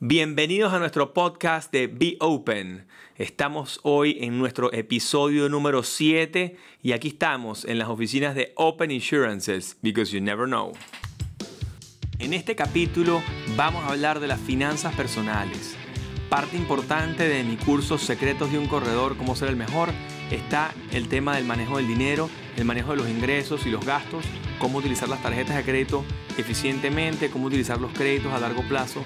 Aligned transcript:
Bienvenidos 0.00 0.72
a 0.72 0.78
nuestro 0.78 1.12
podcast 1.12 1.72
de 1.72 1.88
Be 1.88 2.16
Open. 2.20 2.86
Estamos 3.16 3.80
hoy 3.82 4.16
en 4.20 4.38
nuestro 4.38 4.72
episodio 4.72 5.48
número 5.48 5.82
7 5.82 6.56
y 6.84 6.92
aquí 6.92 7.08
estamos 7.08 7.64
en 7.64 7.78
las 7.78 7.88
oficinas 7.88 8.36
de 8.36 8.52
Open 8.54 8.92
Insurances, 8.92 9.76
because 9.82 10.12
you 10.12 10.22
never 10.22 10.46
know. 10.46 10.70
En 12.20 12.32
este 12.32 12.54
capítulo 12.54 13.24
vamos 13.56 13.82
a 13.82 13.88
hablar 13.88 14.20
de 14.20 14.28
las 14.28 14.38
finanzas 14.38 14.94
personales. 14.94 15.76
Parte 16.28 16.56
importante 16.56 17.26
de 17.26 17.42
mi 17.42 17.56
curso 17.56 17.98
Secretos 17.98 18.52
de 18.52 18.58
un 18.58 18.68
Corredor, 18.68 19.16
cómo 19.16 19.34
ser 19.34 19.48
el 19.48 19.56
mejor, 19.56 19.88
está 20.30 20.72
el 20.92 21.08
tema 21.08 21.34
del 21.34 21.44
manejo 21.44 21.78
del 21.78 21.88
dinero, 21.88 22.30
el 22.56 22.64
manejo 22.64 22.92
de 22.92 22.98
los 22.98 23.10
ingresos 23.10 23.66
y 23.66 23.70
los 23.70 23.84
gastos, 23.84 24.24
cómo 24.60 24.78
utilizar 24.78 25.08
las 25.08 25.24
tarjetas 25.24 25.56
de 25.56 25.64
crédito 25.64 26.04
eficientemente, 26.36 27.30
cómo 27.30 27.46
utilizar 27.46 27.80
los 27.80 27.92
créditos 27.92 28.32
a 28.32 28.38
largo 28.38 28.62
plazo 28.68 29.02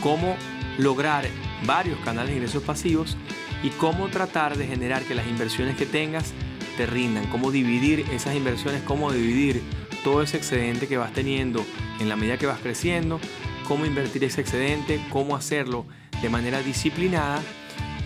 cómo 0.00 0.36
lograr 0.78 1.26
varios 1.64 1.98
canales 2.00 2.30
de 2.30 2.36
ingresos 2.36 2.62
pasivos 2.62 3.16
y 3.62 3.70
cómo 3.70 4.08
tratar 4.08 4.56
de 4.56 4.66
generar 4.66 5.02
que 5.02 5.14
las 5.14 5.26
inversiones 5.26 5.76
que 5.76 5.86
tengas 5.86 6.32
te 6.76 6.86
rindan, 6.86 7.26
cómo 7.26 7.50
dividir 7.50 8.00
esas 8.12 8.34
inversiones, 8.34 8.82
cómo 8.82 9.10
dividir 9.10 9.62
todo 10.04 10.22
ese 10.22 10.36
excedente 10.36 10.86
que 10.86 10.98
vas 10.98 11.12
teniendo 11.12 11.64
en 11.98 12.08
la 12.08 12.16
medida 12.16 12.38
que 12.38 12.46
vas 12.46 12.60
creciendo, 12.60 13.18
cómo 13.66 13.86
invertir 13.86 14.24
ese 14.24 14.40
excedente, 14.40 15.00
cómo 15.10 15.34
hacerlo 15.34 15.86
de 16.22 16.28
manera 16.28 16.60
disciplinada 16.60 17.40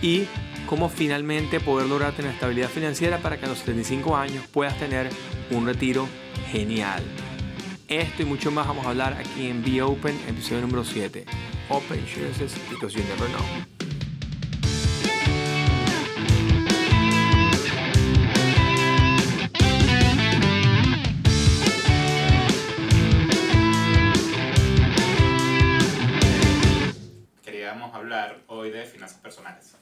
y 0.01 0.23
cómo 0.65 0.89
finalmente 0.89 1.59
poder 1.59 1.87
lograr 1.87 2.13
tener 2.13 2.31
estabilidad 2.31 2.69
financiera 2.69 3.17
para 3.19 3.37
que 3.37 3.45
a 3.45 3.49
los 3.49 3.59
75 3.59 4.15
años 4.15 4.47
puedas 4.47 4.77
tener 4.79 5.09
un 5.51 5.65
retiro 5.65 6.07
genial. 6.49 7.03
Esto 7.87 8.21
y 8.21 8.25
mucho 8.25 8.51
más 8.51 8.67
vamos 8.67 8.85
a 8.85 8.89
hablar 8.89 9.13
aquí 9.13 9.47
en 9.47 9.61
Be 9.63 9.81
Open, 9.81 10.17
episodio 10.27 10.61
número 10.61 10.85
7. 10.85 11.25
Open 11.71 11.99
Insurances 11.99 12.53
because 12.69 12.93
you 12.93 13.03
never 13.03 13.27
know. 13.29 13.45
Queríamos 27.43 27.93
hablar 27.93 28.39
hoy 28.47 28.69
de 28.71 28.85
finanzas 28.85 29.19
personales. 29.19 29.75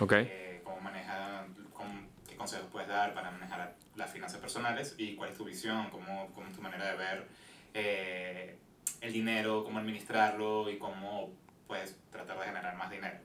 Ok. 0.00 0.12
Eh, 0.12 0.60
cómo 0.64 0.80
maneja, 0.80 1.44
cómo- 1.74 2.00
qué 2.28 2.36
consejos 2.36 2.66
puedes 2.70 2.88
dar 2.88 3.12
para 3.14 3.30
manejar 3.30 3.74
las 3.96 4.10
finanzas 4.10 4.40
personales 4.40 4.94
y 4.98 5.14
cuál 5.16 5.30
es 5.30 5.36
tu 5.36 5.44
visión, 5.44 5.90
cómo, 5.90 6.30
cómo 6.34 6.46
es 6.48 6.54
tu 6.54 6.62
manera 6.62 6.90
de 6.92 6.96
ver 6.96 7.26
eh, 7.74 8.58
el 9.02 9.12
dinero, 9.12 9.64
cómo 9.64 9.78
administrarlo 9.78 10.70
y 10.70 10.78
cómo 10.78 11.30
puedes 11.66 11.98
tratar 12.10 12.38
de 12.38 12.46
generar 12.46 12.76
más 12.76 12.90
dinero. 12.90 13.16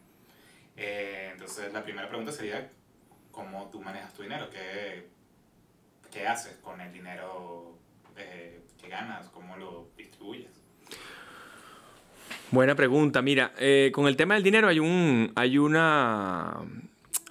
Eh, 0.75 1.30
entonces, 1.31 1.72
la 1.72 1.84
primera 1.84 2.09
pregunta 2.09 2.31
sería, 2.31 2.69
¿cómo 3.31 3.69
tú 3.72 3.80
manejas 3.80 4.14
tu 4.14 4.23
dinero? 4.23 4.50
¿Qué, 4.50 5.08
qué 6.11 6.28
haces 6.28 6.58
con 6.58 6.81
el 6.81 6.92
dinero 6.92 7.78
eh, 8.17 8.59
que 8.81 8.89
ganas? 8.89 9.30
¿Cómo 9.30 9.56
lo 9.56 9.89
distribuyes? 9.95 10.50
Buena 12.50 12.75
pregunta. 12.75 13.22
Mira, 13.22 13.53
eh, 13.59 13.91
con 13.94 14.08
el 14.08 14.16
tema 14.16 14.34
del 14.34 14.44
dinero 14.44 14.67
hay 14.67 14.80
un, 14.80 15.31
hay 15.36 15.59
una, 15.59 16.58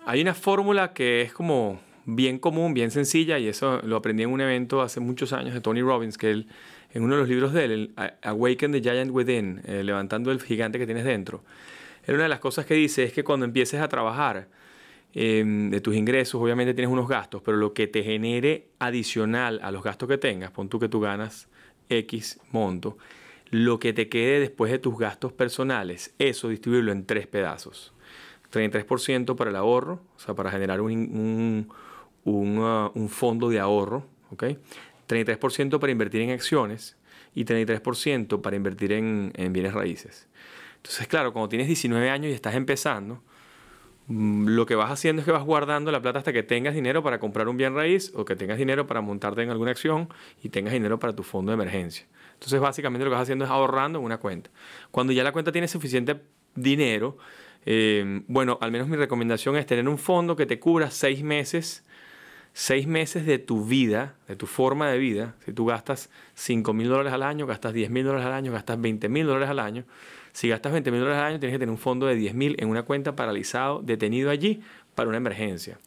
hay 0.05 0.21
una 0.21 0.35
fórmula 0.35 0.93
que 0.93 1.23
es 1.23 1.33
como 1.33 1.81
bien 2.05 2.39
común, 2.39 2.75
bien 2.75 2.93
sencilla 2.93 3.39
y 3.41 3.49
eso 3.49 3.81
lo 3.83 3.97
aprendí 3.97 4.23
en 4.23 4.31
un 4.31 4.41
evento 4.41 4.83
hace 4.83 5.01
muchos 5.01 5.33
años 5.33 5.55
de 5.55 5.61
Tony 5.61 5.83
Robbins 5.83 6.17
que 6.17 6.31
él 6.31 6.49
en 6.97 7.03
uno 7.03 7.15
de 7.17 7.21
los 7.21 7.29
libros 7.29 7.53
de 7.53 7.65
él, 7.67 7.95
Awaken 8.23 8.73
the 8.73 8.81
Giant 8.81 9.11
Within, 9.11 9.61
eh, 9.67 9.85
levantando 9.85 10.33
el 10.33 10.41
gigante 10.41 10.79
que 10.79 10.87
tienes 10.87 11.05
dentro. 11.05 11.45
Una 12.09 12.23
de 12.23 12.29
las 12.31 12.41
cosas 12.41 12.65
que 12.65 12.73
dice 12.73 13.05
es 13.05 13.13
que 13.13 13.23
cuando 13.23 13.45
empieces 13.45 13.83
a 13.83 13.89
trabajar 13.89 14.49
eh, 15.13 15.45
de 15.45 15.81
tus 15.83 15.95
ingresos, 15.95 16.41
obviamente 16.41 16.73
tienes 16.73 16.91
unos 16.91 17.07
gastos, 17.07 17.43
pero 17.43 17.59
lo 17.59 17.75
que 17.75 17.87
te 17.87 18.03
genere 18.03 18.69
adicional 18.79 19.61
a 19.63 19.71
los 19.73 19.83
gastos 19.83 20.09
que 20.09 20.17
tengas, 20.17 20.53
pon 20.53 20.71
tú 20.71 20.79
que 20.79 20.89
tú 20.89 20.99
ganas 20.99 21.51
X 21.91 22.41
monto, 22.51 22.97
lo 23.51 23.79
que 23.79 23.93
te 23.93 24.09
quede 24.09 24.41
después 24.41 24.73
de 24.73 24.79
tus 24.79 24.99
gastos 24.99 25.35
personales, 25.35 26.15
eso 26.19 26.49
distribuirlo 26.49 26.93
en 26.93 27.05
tres 27.05 27.27
pedazos. 27.27 27.93
33% 28.51 29.37
para 29.37 29.51
el 29.51 29.57
ahorro, 29.57 30.01
o 30.17 30.19
sea, 30.19 30.35
para 30.35 30.51
generar 30.51 30.81
un, 30.81 30.93
un, 30.93 31.69
un, 32.25 32.59
uh, 32.59 32.91
un 32.95 33.11
fondo 33.11 33.51
de 33.51 33.61
ahorro, 33.61 34.07
¿ok? 34.31 34.45
33% 35.09 35.79
para 35.79 35.93
invertir 35.93 36.23
en 36.23 36.31
acciones 36.31 36.97
y 37.35 37.45
33% 37.45 38.41
para 38.41 38.57
invertir 38.57 38.93
en, 38.93 39.33
en 39.35 39.53
bienes 39.53 39.75
raíces. 39.75 40.29
Entonces, 40.77 41.09
claro, 41.09 41.33
cuando 41.33 41.49
tienes 41.49 41.67
19 41.67 42.11
años 42.11 42.31
y 42.31 42.35
estás 42.35 42.55
empezando, 42.55 43.23
mm, 44.07 44.47
lo 44.49 44.67
que 44.67 44.75
vas 44.77 44.91
haciendo 44.91 45.21
es 45.21 45.27
que 45.27 45.33
vas 45.33 45.45
guardando 45.45 45.91
la 45.91 46.01
plata 46.01 46.21
hasta 46.21 46.33
que 46.33 46.43
tengas 46.43 46.75
dinero 46.75 47.03
para 47.03 47.19
comprar 47.19 47.49
un 47.49 47.57
bien 47.57 47.75
raíz 47.75 48.13
o 48.15 48.25
que 48.25 48.37
tengas 48.37 48.59
dinero 48.59 48.87
para 48.87 49.01
montarte 49.01 49.43
en 49.43 49.51
alguna 49.51 49.73
acción 49.73 50.09
y 50.43 50.49
tengas 50.49 50.73
dinero 50.73 50.99
para 50.99 51.15
tu 51.15 51.23
fondo 51.23 51.51
de 51.51 51.55
emergencia. 51.55 52.07
Entonces, 52.35 52.61
básicamente 52.61 53.05
lo 53.05 53.11
que 53.11 53.15
vas 53.17 53.23
haciendo 53.23 53.45
es 53.45 53.51
ahorrando 53.51 53.99
en 53.99 54.05
una 54.05 54.19
cuenta. 54.19 54.51
Cuando 54.91 55.13
ya 55.13 55.25
la 55.25 55.33
cuenta 55.33 55.51
tiene 55.51 55.69
suficiente 55.69 56.21
dinero, 56.55 57.19
eh, 57.65 58.23
bueno, 58.29 58.59
al 58.61 58.71
menos 58.71 58.87
mi 58.87 58.97
recomendación 58.97 59.57
es 59.57 59.67
tener 59.67 59.89
un 59.89 59.99
fondo 59.99 60.37
que 60.37 60.47
te 60.47 60.61
cubra 60.61 60.93
seis 60.93 61.25
meses, 61.25 61.85
seis 62.59 62.87
meses 62.87 63.27
de 63.27 63.39
tu 63.39 63.67
vida, 63.67 64.15
de 64.29 64.35
tu 64.35 64.47
forma 64.47 64.91
de 64.91 64.97
vida. 64.97 65.35
Si 65.45 65.53
tú 65.53 65.67
gastas 65.67 66.09
5 66.37 66.73
mil 66.73 66.89
dólares 66.89 67.13
al 67.13 67.23
año, 67.23 67.47
gastas 67.47 67.75
10 67.75 67.91
mil 67.91 68.03
dólares 68.03 68.27
al 68.27 68.33
año, 68.33 68.51
gastas 68.51 68.81
20 68.81 69.11
mil 69.11 69.27
dólares 69.27 69.51
al 69.51 69.59
año. 69.59 69.85
Si 70.33 70.49
gastas 70.49 70.73
20 70.73 70.91
mil 70.91 71.01
dólares 71.01 71.21
al 71.21 71.27
año, 71.27 71.39
tienes 71.39 71.55
que 71.55 71.59
tener 71.59 71.71
un 71.71 71.77
fondo 71.77 72.07
de 72.07 72.15
10 72.15 72.33
mil 72.33 72.57
en 72.59 72.71
una 72.71 72.85
cuenta 72.85 73.15
paralizado, 73.15 73.83
detenido 73.83 74.31
allí 74.31 74.63
para 74.95 75.07
una 75.07 75.19
emergencia. 75.19 75.79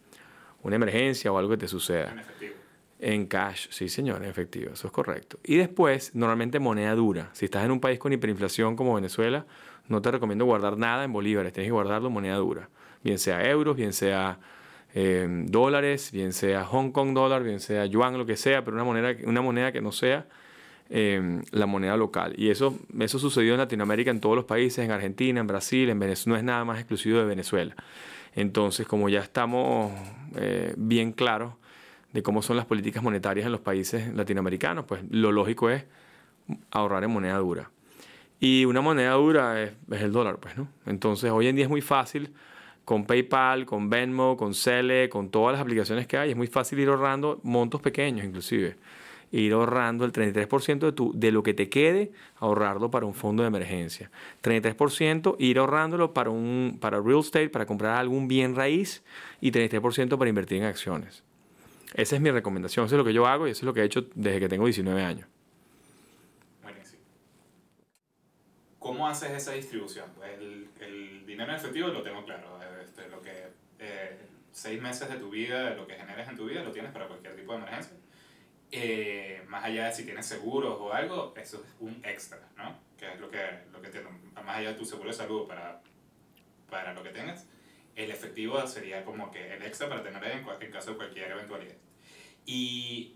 Una 0.61 0.75
emergencia 0.75 1.31
o 1.31 1.39
algo 1.39 1.49
que 1.49 1.57
te 1.57 1.67
suceda. 1.67 2.11
En 2.11 2.19
efectivo. 2.19 2.53
En 2.99 3.25
cash, 3.25 3.69
sí 3.71 3.89
señor, 3.89 4.21
en 4.21 4.29
efectivo, 4.29 4.73
eso 4.73 4.85
es 4.85 4.93
correcto. 4.93 5.39
Y 5.43 5.55
después, 5.55 6.13
normalmente 6.13 6.59
moneda 6.59 6.93
dura. 6.93 7.31
Si 7.33 7.45
estás 7.45 7.65
en 7.65 7.71
un 7.71 7.79
país 7.79 7.97
con 7.97 8.13
hiperinflación 8.13 8.75
como 8.75 8.93
Venezuela, 8.93 9.47
no 9.87 10.03
te 10.03 10.11
recomiendo 10.11 10.45
guardar 10.45 10.77
nada 10.77 11.03
en 11.03 11.13
bolívares, 11.13 11.51
tienes 11.51 11.69
que 11.69 11.73
guardarlo 11.73 12.09
en 12.09 12.13
moneda 12.13 12.35
dura. 12.35 12.69
Bien 13.03 13.17
sea 13.17 13.43
euros, 13.49 13.75
bien 13.75 13.91
sea 13.91 14.37
eh, 14.93 15.27
dólares, 15.45 16.11
bien 16.11 16.33
sea 16.33 16.65
Hong 16.65 16.91
Kong 16.91 17.13
dólar, 17.13 17.43
bien 17.43 17.59
sea 17.59 17.85
yuan, 17.85 18.17
lo 18.17 18.25
que 18.25 18.37
sea, 18.37 18.63
pero 18.63 18.75
una 18.75 18.83
moneda, 18.83 19.15
una 19.25 19.41
moneda 19.41 19.71
que 19.71 19.81
no 19.81 19.91
sea 19.91 20.25
eh, 20.89 21.41
la 21.51 21.67
moneda 21.67 21.95
local. 21.95 22.33
Y 22.37 22.49
eso, 22.49 22.77
eso 22.99 23.19
sucedió 23.19 23.53
en 23.53 23.59
Latinoamérica, 23.59 24.09
en 24.09 24.19
todos 24.19 24.35
los 24.35 24.45
países, 24.45 24.83
en 24.83 24.91
Argentina, 24.91 25.39
en 25.39 25.47
Brasil, 25.47 25.89
en 25.89 25.99
Venezuela, 25.99 26.33
no 26.33 26.37
es 26.37 26.43
nada 26.43 26.65
más 26.65 26.79
exclusivo 26.79 27.19
de 27.19 27.25
Venezuela. 27.25 27.75
Entonces, 28.35 28.87
como 28.87 29.09
ya 29.09 29.19
estamos 29.19 29.91
eh, 30.35 30.73
bien 30.77 31.11
claros 31.11 31.53
de 32.13 32.23
cómo 32.23 32.41
son 32.41 32.57
las 32.57 32.65
políticas 32.65 33.03
monetarias 33.03 33.45
en 33.45 33.51
los 33.51 33.61
países 33.61 34.13
latinoamericanos, 34.15 34.85
pues 34.85 35.01
lo 35.11 35.31
lógico 35.31 35.69
es 35.69 35.85
ahorrar 36.71 37.03
en 37.03 37.11
moneda 37.11 37.37
dura. 37.37 37.69
Y 38.39 38.65
una 38.65 38.81
moneda 38.81 39.11
dura 39.13 39.61
es, 39.61 39.73
es 39.91 40.01
el 40.01 40.11
dólar, 40.11 40.37
pues, 40.37 40.57
¿no? 40.57 40.67
Entonces, 40.87 41.29
hoy 41.29 41.47
en 41.47 41.55
día 41.55 41.65
es 41.65 41.69
muy 41.69 41.81
fácil 41.81 42.33
con 42.89 43.05
PayPal, 43.05 43.67
con 43.67 43.87
Venmo, 43.87 44.35
con 44.35 44.55
Cele, 44.55 45.09
con 45.09 45.29
todas 45.29 45.53
las 45.53 45.61
aplicaciones 45.61 46.07
que 46.07 46.17
hay, 46.17 46.31
es 46.31 46.35
muy 46.35 46.47
fácil 46.47 46.79
ir 46.79 46.87
ahorrando 46.87 47.39
montos 47.43 47.81
pequeños 47.81 48.25
inclusive. 48.25 48.77
Ir 49.31 49.53
ahorrando 49.53 50.05
el 50.05 50.11
33% 50.11 50.79
de, 50.79 50.91
tu, 50.91 51.11
de 51.13 51.31
lo 51.31 51.43
que 51.43 51.53
te 51.53 51.69
quede, 51.69 52.11
ahorrarlo 52.37 52.89
para 52.89 53.05
un 53.05 53.13
fondo 53.13 53.43
de 53.43 53.47
emergencia. 53.49 54.09
33% 54.41 55.35
ir 55.37 55.59
ahorrándolo 55.59 56.15
para, 56.15 56.31
un, 56.31 56.79
para 56.81 56.99
real 56.99 57.19
estate, 57.19 57.49
para 57.49 57.67
comprar 57.67 57.95
algún 57.95 58.27
bien 58.27 58.55
raíz 58.55 59.03
y 59.39 59.51
33% 59.51 60.17
para 60.17 60.27
invertir 60.27 60.57
en 60.57 60.63
acciones. 60.63 61.21
Esa 61.93 62.15
es 62.15 62.21
mi 62.23 62.31
recomendación, 62.31 62.87
eso 62.87 62.95
es 62.95 62.97
lo 62.97 63.05
que 63.05 63.13
yo 63.13 63.27
hago 63.27 63.47
y 63.47 63.51
eso 63.51 63.59
es 63.59 63.65
lo 63.65 63.73
que 63.75 63.81
he 63.81 63.85
hecho 63.85 64.07
desde 64.15 64.39
que 64.39 64.49
tengo 64.49 64.65
19 64.65 65.03
años. 65.03 65.27
¿Cómo 68.79 69.07
haces 69.07 69.29
esa 69.29 69.51
distribución? 69.51 70.09
Pues 70.15 70.31
el, 70.39 70.69
el 70.79 71.25
dinero 71.27 71.53
efectivo 71.53 71.89
lo 71.89 72.01
tengo 72.01 72.25
claro. 72.25 72.57
Este, 72.81 73.07
lo 73.09 73.21
que 73.21 73.47
eh, 73.79 74.17
seis 74.59 74.81
meses 74.81 75.09
de 75.09 75.15
tu 75.15 75.29
vida, 75.29 75.71
lo 75.71 75.87
que 75.87 75.95
generes 75.95 76.27
en 76.27 76.35
tu 76.35 76.45
vida, 76.45 76.63
lo 76.63 76.71
tienes 76.71 76.91
para 76.91 77.07
cualquier 77.07 77.35
tipo 77.35 77.53
de 77.53 77.59
emergencia. 77.59 77.97
Eh, 78.71 79.43
más 79.47 79.63
allá 79.63 79.85
de 79.85 79.93
si 79.93 80.03
tienes 80.03 80.25
seguros 80.25 80.77
o 80.79 80.93
algo, 80.93 81.33
eso 81.37 81.63
es 81.63 81.75
un 81.79 82.01
extra, 82.03 82.39
¿no? 82.57 82.77
Que 82.97 83.13
es 83.13 83.19
lo 83.19 83.31
que, 83.31 83.39
lo 83.71 83.81
que 83.81 83.89
tienes, 83.89 84.11
más 84.33 84.57
allá 84.57 84.69
de 84.69 84.75
tu 84.75 84.85
seguro 84.85 85.09
de 85.09 85.15
salud 85.15 85.47
para, 85.47 85.81
para 86.69 86.93
lo 86.93 87.01
que 87.01 87.09
tengas, 87.09 87.47
el 87.95 88.11
efectivo 88.11 88.65
sería 88.67 89.03
como 89.05 89.31
que 89.31 89.53
el 89.53 89.63
extra 89.63 89.89
para 89.89 90.03
tener 90.03 90.23
en, 90.25 90.45
en 90.61 90.71
caso 90.71 90.91
de 90.91 90.97
cualquier 90.97 91.31
eventualidad. 91.31 91.75
Y 92.45 93.15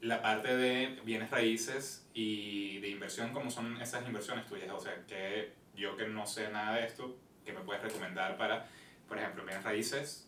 la 0.00 0.22
parte 0.22 0.56
de 0.56 1.00
bienes 1.04 1.30
raíces 1.30 2.08
y 2.14 2.78
de 2.80 2.88
inversión, 2.88 3.32
¿cómo 3.32 3.50
son 3.50 3.80
esas 3.82 4.06
inversiones 4.06 4.46
tuyas? 4.46 4.70
O 4.70 4.80
sea, 4.80 5.04
que 5.06 5.52
yo 5.74 5.96
que 5.96 6.06
no 6.06 6.26
sé 6.26 6.48
nada 6.50 6.76
de 6.76 6.86
esto, 6.86 7.16
¿qué 7.44 7.52
me 7.52 7.60
puedes 7.60 7.82
recomendar 7.82 8.36
para, 8.36 8.68
por 9.08 9.18
ejemplo, 9.18 9.44
bienes 9.44 9.64
raíces? 9.64 10.27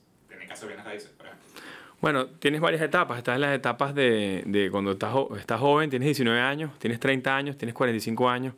Bueno, 2.01 2.27
tienes 2.27 2.61
varias 2.61 2.83
etapas. 2.83 3.19
Estás 3.19 3.35
en 3.35 3.43
las 3.43 3.55
etapas 3.55 3.95
de, 3.95 4.43
de 4.47 4.71
cuando 4.71 4.93
estás, 4.93 5.15
estás 5.39 5.61
joven, 5.61 5.91
tienes 5.91 6.07
19 6.07 6.41
años, 6.41 6.79
tienes 6.79 6.99
30 6.99 7.37
años, 7.37 7.59
tienes 7.59 7.75
45 7.75 8.29
años, 8.29 8.55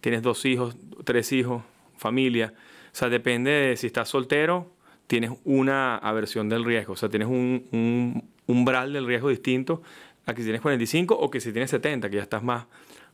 tienes 0.00 0.22
dos 0.22 0.44
hijos, 0.44 0.76
tres 1.04 1.32
hijos, 1.32 1.62
familia. 1.96 2.54
O 2.92 2.96
sea, 2.96 3.08
depende 3.08 3.50
de 3.50 3.76
si 3.76 3.88
estás 3.88 4.08
soltero, 4.08 4.70
tienes 5.06 5.32
una 5.44 5.96
aversión 5.96 6.48
del 6.48 6.64
riesgo. 6.64 6.92
O 6.92 6.96
sea, 6.96 7.08
tienes 7.08 7.28
un, 7.28 7.66
un 7.72 8.30
umbral 8.46 8.92
del 8.92 9.06
riesgo 9.06 9.28
distinto 9.28 9.82
a 10.26 10.34
que 10.34 10.42
si 10.42 10.46
tienes 10.46 10.62
45 10.62 11.14
o 11.14 11.30
que 11.30 11.40
si 11.40 11.52
tienes 11.52 11.70
70, 11.70 12.08
que 12.08 12.16
ya 12.16 12.22
estás 12.22 12.42
más, 12.42 12.66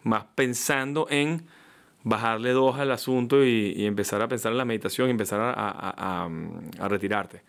más 0.02 0.24
pensando 0.34 1.06
en 1.10 1.42
bajarle 2.02 2.50
dos 2.50 2.78
al 2.78 2.90
asunto 2.92 3.44
y, 3.44 3.84
empezar 3.84 4.22
a 4.22 4.28
pensar 4.28 4.52
en 4.52 4.58
la 4.58 4.64
meditación 4.64 5.08
y 5.08 5.10
empezar 5.10 5.40
a, 5.40 6.28
a, 6.78 6.88
retirarte. 6.88 7.42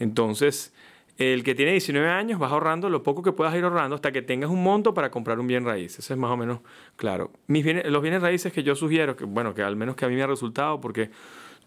Entonces, 0.00 0.72
el 1.18 1.44
que 1.44 1.54
tiene 1.54 1.72
19 1.72 2.08
años 2.08 2.40
vas 2.40 2.50
ahorrando 2.50 2.88
lo 2.88 3.02
poco 3.02 3.22
que 3.22 3.32
puedas 3.32 3.54
ir 3.54 3.62
ahorrando 3.62 3.94
hasta 3.94 4.10
que 4.10 4.22
tengas 4.22 4.50
un 4.50 4.62
monto 4.62 4.94
para 4.94 5.10
comprar 5.10 5.38
un 5.38 5.46
bien 5.46 5.66
raíz. 5.66 5.98
Eso 5.98 6.14
es 6.14 6.18
más 6.18 6.30
o 6.30 6.36
menos 6.36 6.60
claro. 6.96 7.30
Mis 7.46 7.64
los 7.84 8.02
bienes 8.02 8.22
raíces 8.22 8.52
que 8.52 8.62
yo 8.62 8.74
sugiero, 8.74 9.14
que 9.16 9.26
bueno, 9.26 9.54
que 9.54 9.62
al 9.62 9.76
menos 9.76 9.96
que 9.96 10.06
a 10.06 10.08
mí 10.08 10.14
me 10.14 10.22
ha 10.22 10.26
resultado, 10.26 10.80
porque 10.80 11.10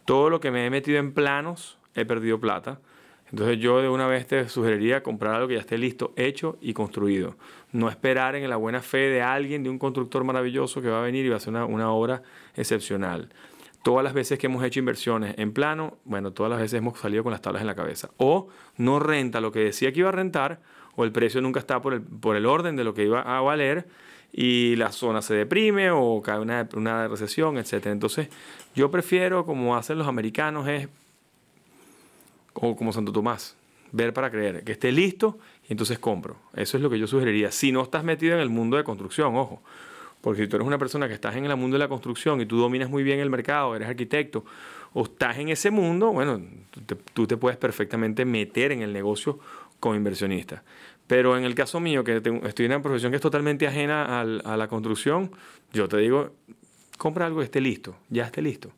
todo 0.06 0.32
lo 0.32 0.40
que 0.40 0.50
me 0.50 0.66
he 0.66 0.70
metido 0.72 0.98
en 0.98 1.14
planos 1.14 1.78
he 1.94 2.04
perdido 2.04 2.40
plata. 2.40 2.80
Entonces 3.30 3.60
yo 3.60 3.80
de 3.82 3.90
una 3.90 4.08
vez 4.08 4.26
te 4.26 4.50
sugeriría 4.50 5.04
comprar 5.04 5.36
algo 5.36 5.48
que 5.48 5.54
ya 5.56 5.60
esté 5.60 5.78
listo, 5.78 6.14
hecho 6.16 6.58
y 6.60 6.74
construido. 6.74 7.36
No 7.72 7.90
esperar 7.90 8.36
en 8.36 8.50
la 8.50 8.58
buena 8.58 8.82
fe 8.82 9.10
de 9.10 9.22
alguien, 9.22 9.64
de 9.64 9.70
un 9.70 9.78
constructor 9.78 10.24
maravilloso 10.24 10.82
que 10.82 10.90
va 10.90 11.00
a 11.00 11.04
venir 11.04 11.26
y 11.26 11.30
va 11.30 11.36
a 11.36 11.38
hacer 11.38 11.54
una 11.54 11.92
obra 11.92 12.24
excepcional. 12.56 13.30
Todas 13.84 14.04
las 14.04 14.14
veces 14.14 14.40
que 14.40 14.48
hemos 14.48 14.64
hecho 14.64 14.80
inversiones 14.80 15.36
en 15.38 15.54
plano, 15.54 15.98
bueno, 16.06 16.32
todas 16.32 16.50
las 16.50 16.60
veces 16.60 16.80
hemos 16.80 17.00
salido 17.00 17.22
con 17.22 17.32
las 17.32 17.42
tablas 17.42 17.62
en 17.62 17.68
la 17.68 17.76
cabeza. 17.76 18.10
O 18.18 18.48
no 18.78 19.00
renta 19.00 19.40
lo 19.40 19.52
que 19.52 19.60
decía 19.60 19.92
que 19.92 20.00
iba 20.00 20.10
a 20.10 20.14
rentar, 20.14 20.62
o 20.96 21.04
el 21.04 21.12
precio 21.12 21.42
nunca 21.42 21.60
está 21.60 21.82
por 21.82 21.94
el, 21.94 22.02
por 22.02 22.36
el 22.36 22.46
orden 22.46 22.76
de 22.76 22.84
lo 22.84 22.94
que 22.94 23.04
iba 23.04 23.22
a 23.22 23.42
valer, 23.42 23.88
y 24.32 24.76
la 24.78 24.92
zona 24.92 25.22
se 25.22 25.36
deprime 25.36 25.92
o 25.92 26.22
cae 26.24 26.40
una, 26.40 26.68
una 26.76 27.08
recesión, 27.08 27.58
etc. 27.58 27.86
Entonces, 27.88 28.30
yo 28.74 28.90
prefiero, 28.90 29.46
como 29.46 29.76
hacen 29.76 30.00
los 30.00 30.08
americanos, 30.08 30.68
es 30.68 30.88
o 32.54 32.76
como 32.76 32.94
Santo 32.94 33.12
Tomás, 33.12 33.56
ver 33.92 34.14
para 34.14 34.32
creer, 34.32 34.64
que 34.64 34.72
esté 34.72 34.92
listo 34.92 35.38
y 35.68 35.74
entonces 35.74 36.00
compro. 36.00 36.38
Eso 36.54 36.78
es 36.78 36.84
lo 36.84 36.90
que 36.90 37.00
yo 37.00 37.08
sugeriría. 37.08 37.52
Si 37.52 37.72
no 37.72 37.82
estás 37.82 38.04
metido 38.04 38.36
en 38.36 38.42
el 38.42 38.50
mundo 38.50 38.78
de 38.78 38.84
construcción, 38.84 39.36
ojo, 39.36 39.62
porque 40.24 40.44
si 40.44 40.48
tú 40.48 40.56
eres 40.56 40.66
una 40.66 40.78
persona 40.78 41.10
que 41.10 41.14
estás 41.14 41.36
en 41.36 41.44
el 41.44 41.56
mundo 41.58 41.76
de 41.76 41.80
la 41.80 41.90
construcción 41.90 42.40
y 42.40 42.46
tú 42.46 42.58
dominas 42.58 42.90
muy 42.90 43.04
bien 43.04 43.20
el 43.20 43.30
mercado, 43.30 43.76
eres 43.76 43.90
arquitecto, 43.90 44.46
o 44.94 45.04
estás 45.04 45.38
en 45.38 45.50
ese 45.50 45.70
mundo, 45.70 46.14
bueno, 46.14 46.42
tú 47.14 47.28
te, 47.28 47.36
puedes 47.36 47.58
perfectamente 47.58 48.24
meter 48.24 48.72
en 48.72 48.84
el 48.84 48.94
negocio 48.94 49.38
como 49.82 49.96
inversionista. 49.96 50.64
Pero 51.08 51.38
en 51.38 51.44
el 51.44 51.54
caso 51.56 51.82
mío, 51.82 52.06
que 52.06 52.16
estoy 52.16 52.66
en 52.66 52.72
una 52.72 52.82
profesión 52.82 53.12
que 53.12 53.18
es 53.18 53.22
totalmente 53.22 53.68
ajena 53.68 54.22
a 54.22 54.56
la 54.56 54.68
construcción, 54.70 55.30
yo 55.74 55.90
te 55.90 55.98
digo, 55.98 56.32
compra 56.98 57.26
algo 57.26 57.40
que 57.40 57.46
esté 57.46 57.60
listo, 57.60 57.98
ya 58.08 58.24
esté 58.24 58.42
listo. 58.42 58.72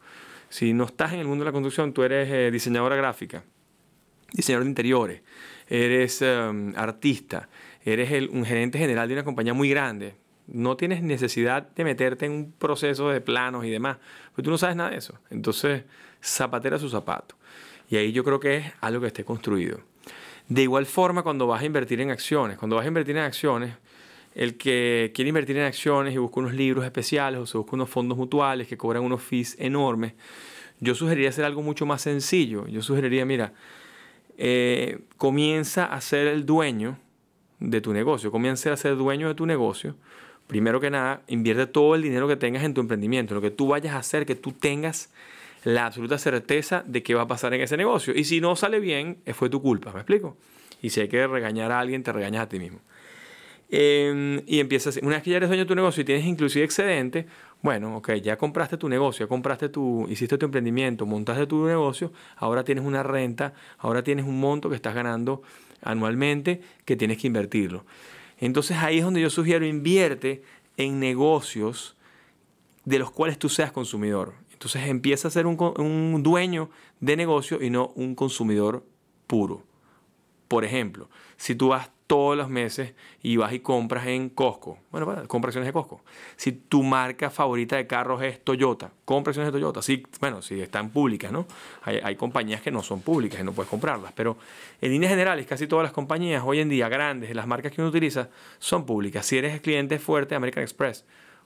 Si 0.49 0.73
no 0.73 0.85
estás 0.85 1.13
en 1.13 1.19
el 1.19 1.27
mundo 1.27 1.43
de 1.43 1.49
la 1.49 1.53
construcción, 1.53 1.93
tú 1.93 2.01
eres 2.01 2.27
eh, 2.27 2.49
diseñadora 2.49 2.95
gráfica, 2.95 3.43
diseñador 4.33 4.63
de 4.63 4.69
interiores, 4.71 5.21
eres 5.67 6.23
em, 6.23 6.73
artista, 6.75 7.49
eres 7.83 8.27
un 8.31 8.43
gerente 8.45 8.79
general 8.79 9.07
de 9.07 9.13
una 9.13 9.23
compañía 9.23 9.53
muy 9.53 9.69
grande, 9.69 10.15
no 10.47 10.77
tienes 10.77 11.01
necesidad 11.01 11.67
de 11.69 11.83
meterte 11.83 12.25
en 12.25 12.31
un 12.31 12.51
proceso 12.51 13.09
de 13.09 13.21
planos 13.21 13.65
y 13.65 13.69
demás, 13.69 13.97
porque 14.29 14.43
tú 14.43 14.51
no 14.51 14.57
sabes 14.57 14.75
nada 14.75 14.91
de 14.91 14.97
eso. 14.97 15.17
Entonces, 15.29 15.83
zapatera 16.23 16.79
su 16.79 16.89
zapato. 16.89 17.35
Y 17.89 17.97
ahí 17.97 18.11
yo 18.11 18.23
creo 18.23 18.39
que 18.39 18.57
es 18.57 18.65
algo 18.81 19.01
que 19.01 19.07
esté 19.07 19.23
construido. 19.23 19.79
De 20.47 20.61
igual 20.61 20.85
forma, 20.85 21.23
cuando 21.23 21.47
vas 21.47 21.61
a 21.61 21.65
invertir 21.65 22.01
en 22.01 22.11
acciones, 22.11 22.57
cuando 22.57 22.75
vas 22.75 22.85
a 22.85 22.87
invertir 22.87 23.17
en 23.17 23.23
acciones, 23.23 23.73
el 24.35 24.57
que 24.57 25.11
quiere 25.15 25.29
invertir 25.29 25.57
en 25.57 25.63
acciones 25.63 26.13
y 26.13 26.17
busca 26.17 26.39
unos 26.39 26.53
libros 26.53 26.83
especiales 26.85 27.39
o 27.39 27.45
se 27.45 27.57
busca 27.57 27.75
unos 27.75 27.89
fondos 27.89 28.17
mutuales 28.17 28.67
que 28.67 28.77
cobran 28.77 29.03
unos 29.03 29.23
fees 29.23 29.55
enormes, 29.59 30.13
yo 30.81 30.93
sugeriría 30.93 31.29
hacer 31.29 31.45
algo 31.45 31.61
mucho 31.61 31.85
más 31.85 32.01
sencillo. 32.01 32.67
Yo 32.67 32.81
sugeriría, 32.81 33.25
mira, 33.25 33.53
eh, 34.37 34.99
comienza 35.17 35.85
a 35.85 36.01
ser 36.01 36.27
el 36.27 36.45
dueño 36.45 36.99
de 37.59 37.79
tu 37.81 37.93
negocio, 37.93 38.29
comienza 38.29 38.73
a 38.73 38.77
ser 38.77 38.97
dueño 38.97 39.29
de 39.29 39.35
tu 39.35 39.45
negocio. 39.45 39.95
Primero 40.47 40.79
que 40.79 40.89
nada, 40.89 41.21
invierte 41.27 41.65
todo 41.65 41.95
el 41.95 42.03
dinero 42.03 42.27
que 42.27 42.35
tengas 42.35 42.63
en 42.63 42.73
tu 42.73 42.81
emprendimiento, 42.81 43.33
lo 43.33 43.41
que 43.41 43.51
tú 43.51 43.67
vayas 43.67 43.95
a 43.95 43.99
hacer, 43.99 44.25
que 44.25 44.35
tú 44.35 44.51
tengas 44.51 45.09
la 45.63 45.87
absoluta 45.87 46.19
certeza 46.19 46.83
de 46.85 47.01
qué 47.01 47.15
va 47.15 47.23
a 47.23 47.27
pasar 47.27 47.53
en 47.55 47.61
ese 47.61 47.75
negocio. 47.75 48.13
Y 48.15 48.23
si 48.23 48.39
no 48.39 48.55
sale 48.55 48.79
bien, 48.79 49.17
eh, 49.25 49.33
fue 49.33 49.49
tu 49.49 49.61
culpa, 49.61 49.91
¿me 49.91 49.99
explico? 49.99 50.37
Y 50.81 50.91
si 50.91 51.01
hay 51.01 51.07
que 51.07 51.25
regañar 51.25 51.71
a 51.71 51.79
alguien, 51.79 52.03
te 52.03 52.13
regañas 52.13 52.43
a 52.43 52.49
ti 52.49 52.59
mismo. 52.59 52.79
Em, 53.69 54.43
y 54.45 54.59
empiezas, 54.59 54.97
una 54.97 55.15
vez 55.15 55.23
que 55.23 55.31
ya 55.31 55.37
eres 55.37 55.49
dueño 55.49 55.63
de 55.63 55.67
tu 55.67 55.73
negocio 55.73 56.01
y 56.01 56.05
tienes 56.05 56.25
inclusive 56.25 56.63
excedente, 56.63 57.25
bueno, 57.63 57.97
ok, 57.97 58.13
ya 58.21 58.37
compraste 58.37 58.77
tu 58.77 58.87
negocio, 58.87 59.25
ya 59.25 59.27
compraste 59.27 59.69
tu, 59.69 60.07
hiciste 60.07 60.37
tu 60.37 60.45
emprendimiento, 60.45 61.07
montaste 61.07 61.47
tu 61.47 61.65
negocio, 61.65 62.13
ahora 62.37 62.63
tienes 62.63 62.85
una 62.85 63.01
renta, 63.01 63.53
ahora 63.79 64.03
tienes 64.03 64.25
un 64.25 64.39
monto 64.39 64.69
que 64.69 64.75
estás 64.75 64.93
ganando 64.93 65.41
anualmente 65.81 66.61
que 66.85 66.95
tienes 66.95 67.17
que 67.17 67.25
invertirlo. 67.25 67.85
Entonces 68.37 68.77
ahí 68.77 68.99
es 68.99 69.03
donde 69.03 69.21
yo 69.21 69.29
sugiero 69.29 69.65
invierte 69.65 70.43
en 70.77 70.99
negocios 70.99 71.95
de 72.83 72.99
los 72.99 73.11
cuales 73.11 73.39
tú 73.39 73.49
seas 73.49 73.71
consumidor. 73.71 74.33
Entonces 74.51 74.87
empieza 74.87 75.27
a 75.27 75.31
ser 75.31 75.47
un, 75.47 75.57
un 75.77 76.23
dueño 76.23 76.69
de 76.99 77.15
negocio 77.17 77.61
y 77.61 77.69
no 77.69 77.91
un 77.95 78.15
consumidor 78.15 78.85
puro. 79.27 79.63
Por 80.47 80.63
ejemplo, 80.63 81.09
si 81.37 81.55
tú 81.55 81.69
vas 81.69 81.89
todos 82.07 82.37
los 82.37 82.49
meses 82.49 82.93
y 83.23 83.37
vas 83.37 83.53
y 83.53 83.59
compras 83.59 84.07
en 84.07 84.29
Costco. 84.29 84.77
Bueno, 84.91 85.05
bueno, 85.05 85.27
compra 85.27 85.49
acciones 85.49 85.67
de 85.67 85.73
Costco. 85.73 86.01
Si 86.35 86.51
tu 86.51 86.83
marca 86.83 87.29
favorita 87.29 87.75
de 87.77 87.87
carros 87.87 88.21
es 88.21 88.43
Toyota, 88.43 88.91
compra 89.05 89.31
acciones 89.31 89.51
de 89.51 89.59
Toyota. 89.59 89.81
Sí, 89.81 90.03
bueno, 90.19 90.41
si 90.41 90.61
están 90.61 90.89
públicas, 90.89 91.31
¿no? 91.31 91.47
Hay, 91.83 91.99
hay, 92.03 92.15
compañías 92.15 92.61
que 92.61 92.71
no 92.71 92.83
son 92.83 93.01
públicas 93.01 93.39
y 93.39 93.43
no 93.43 93.53
puedes 93.53 93.69
comprarlas, 93.69 94.13
pero 94.13 94.37
en 94.81 94.91
líneas 94.91 95.11
generales 95.11 95.47
casi 95.47 95.67
todas 95.67 95.83
las 95.83 95.91
compañías 95.91 96.43
hoy 96.45 96.59
en 96.59 96.69
día 96.69 96.89
grandes, 96.89 97.33
las 97.35 97.47
marcas 97.47 97.71
que 97.71 97.81
uno 97.81 97.89
utiliza, 97.89 98.29
son 98.59 98.85
públicas. 98.85 99.25
Si 99.25 99.37
eres 99.37 99.59
cliente 99.61 99.97
fuerte 99.97 100.29
de 100.29 100.35
American 100.35 100.63
Express, 100.63 101.05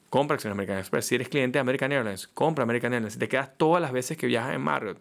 compra 0.10 0.36
acciones 0.36 0.56
de 0.56 0.62
American 0.62 0.78
Express. 0.80 1.06
Si 1.06 1.16
eres 1.16 1.30
cliente 1.30 1.58
de 1.58 1.62
American 1.62 1.92
Airlines, 1.92 2.28
compra 2.28 2.64
American 2.64 2.94
Airlines. 2.94 3.14
Si 3.14 3.20
te 3.20 3.28
quedas 3.28 3.52
todas 3.58 3.82
las 3.82 3.92
veces 3.92 4.18
que 4.18 4.28
viajas 4.28 4.56
en 4.56 4.62
Marriott, 4.62 5.00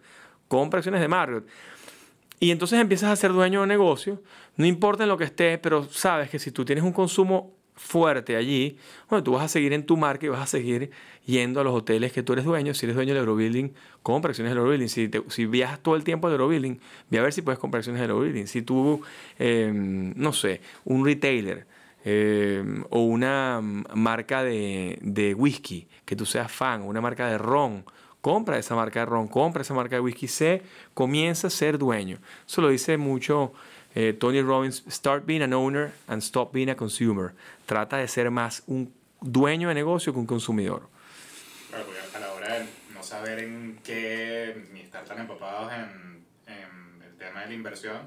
compra 0.48 0.78
acciones 0.78 1.00
de 1.00 1.08
Marriott. 1.08 1.46
Y 2.40 2.50
entonces 2.50 2.80
empiezas 2.80 3.10
a 3.10 3.16
ser 3.16 3.32
dueño 3.32 3.62
de 3.62 3.66
negocio, 3.66 4.22
no 4.56 4.66
importa 4.66 5.02
en 5.02 5.08
lo 5.08 5.16
que 5.16 5.24
esté, 5.24 5.58
pero 5.58 5.84
sabes 5.84 6.30
que 6.30 6.38
si 6.38 6.52
tú 6.52 6.64
tienes 6.64 6.84
un 6.84 6.92
consumo 6.92 7.52
fuerte 7.74 8.36
allí, 8.36 8.76
bueno, 9.08 9.22
tú 9.22 9.32
vas 9.32 9.44
a 9.44 9.48
seguir 9.48 9.72
en 9.72 9.86
tu 9.86 9.96
marca 9.96 10.26
y 10.26 10.28
vas 10.28 10.42
a 10.42 10.46
seguir 10.46 10.90
yendo 11.24 11.60
a 11.60 11.64
los 11.64 11.74
hoteles 11.74 12.12
que 12.12 12.22
tú 12.22 12.32
eres 12.32 12.44
dueño. 12.44 12.74
Si 12.74 12.86
eres 12.86 12.96
dueño 12.96 13.14
del 13.14 13.20
Eurobuilding, 13.20 13.72
compra 14.02 14.30
acciones 14.30 14.50
del 14.50 14.58
Eurobuilding. 14.58 14.88
Si, 14.88 15.10
si 15.28 15.46
viajas 15.46 15.80
todo 15.80 15.96
el 15.96 16.04
tiempo 16.04 16.26
al 16.26 16.34
Eurobuilding, 16.34 16.78
ve 17.10 17.18
a 17.18 17.22
ver 17.22 17.32
si 17.32 17.42
puedes 17.42 17.58
comprar 17.58 17.80
acciones 17.80 18.00
del 18.00 18.10
Eurobuilding. 18.10 18.46
Si 18.46 18.62
tú, 18.62 19.00
em, 19.38 20.12
no 20.16 20.32
sé, 20.32 20.60
un 20.84 21.04
retailer 21.04 21.66
em, 22.04 22.84
o 22.90 23.00
una 23.02 23.60
marca 23.60 24.42
de, 24.42 24.98
de 25.02 25.34
whisky, 25.34 25.88
que 26.04 26.16
tú 26.16 26.26
seas 26.26 26.50
fan, 26.50 26.82
una 26.82 27.00
marca 27.00 27.28
de 27.28 27.38
ron, 27.38 27.84
compra 28.20 28.58
esa 28.58 28.74
marca 28.74 29.00
de 29.00 29.06
ron, 29.06 29.28
compra 29.28 29.62
esa 29.62 29.74
marca 29.74 29.96
de 29.96 30.00
whisky, 30.00 30.28
se 30.28 30.62
comienza 30.94 31.46
a 31.46 31.50
ser 31.50 31.78
dueño. 31.78 32.18
Eso 32.46 32.60
lo 32.60 32.68
dice 32.68 32.96
mucho 32.96 33.52
eh, 33.94 34.12
Tony 34.12 34.42
Robbins, 34.42 34.84
start 34.88 35.24
being 35.26 35.42
an 35.42 35.52
owner 35.52 35.92
and 36.06 36.22
stop 36.22 36.52
being 36.52 36.70
a 36.70 36.76
consumer. 36.76 37.32
Trata 37.66 37.96
de 37.96 38.08
ser 38.08 38.30
más 38.30 38.62
un 38.66 38.92
dueño 39.20 39.68
de 39.68 39.74
negocio 39.74 40.12
que 40.12 40.18
un 40.18 40.26
consumidor. 40.26 40.88
Claro, 41.70 41.86
a 42.14 42.18
la 42.18 42.32
hora 42.32 42.58
de 42.58 42.66
no 42.94 43.02
saber 43.02 43.40
en 43.40 43.80
qué, 43.82 44.68
ni 44.72 44.80
estar 44.80 45.04
tan 45.04 45.18
empapados 45.18 45.72
en, 45.72 46.24
en 46.46 47.02
el 47.02 47.16
tema 47.16 47.40
de 47.42 47.48
la 47.48 47.54
inversión, 47.54 47.98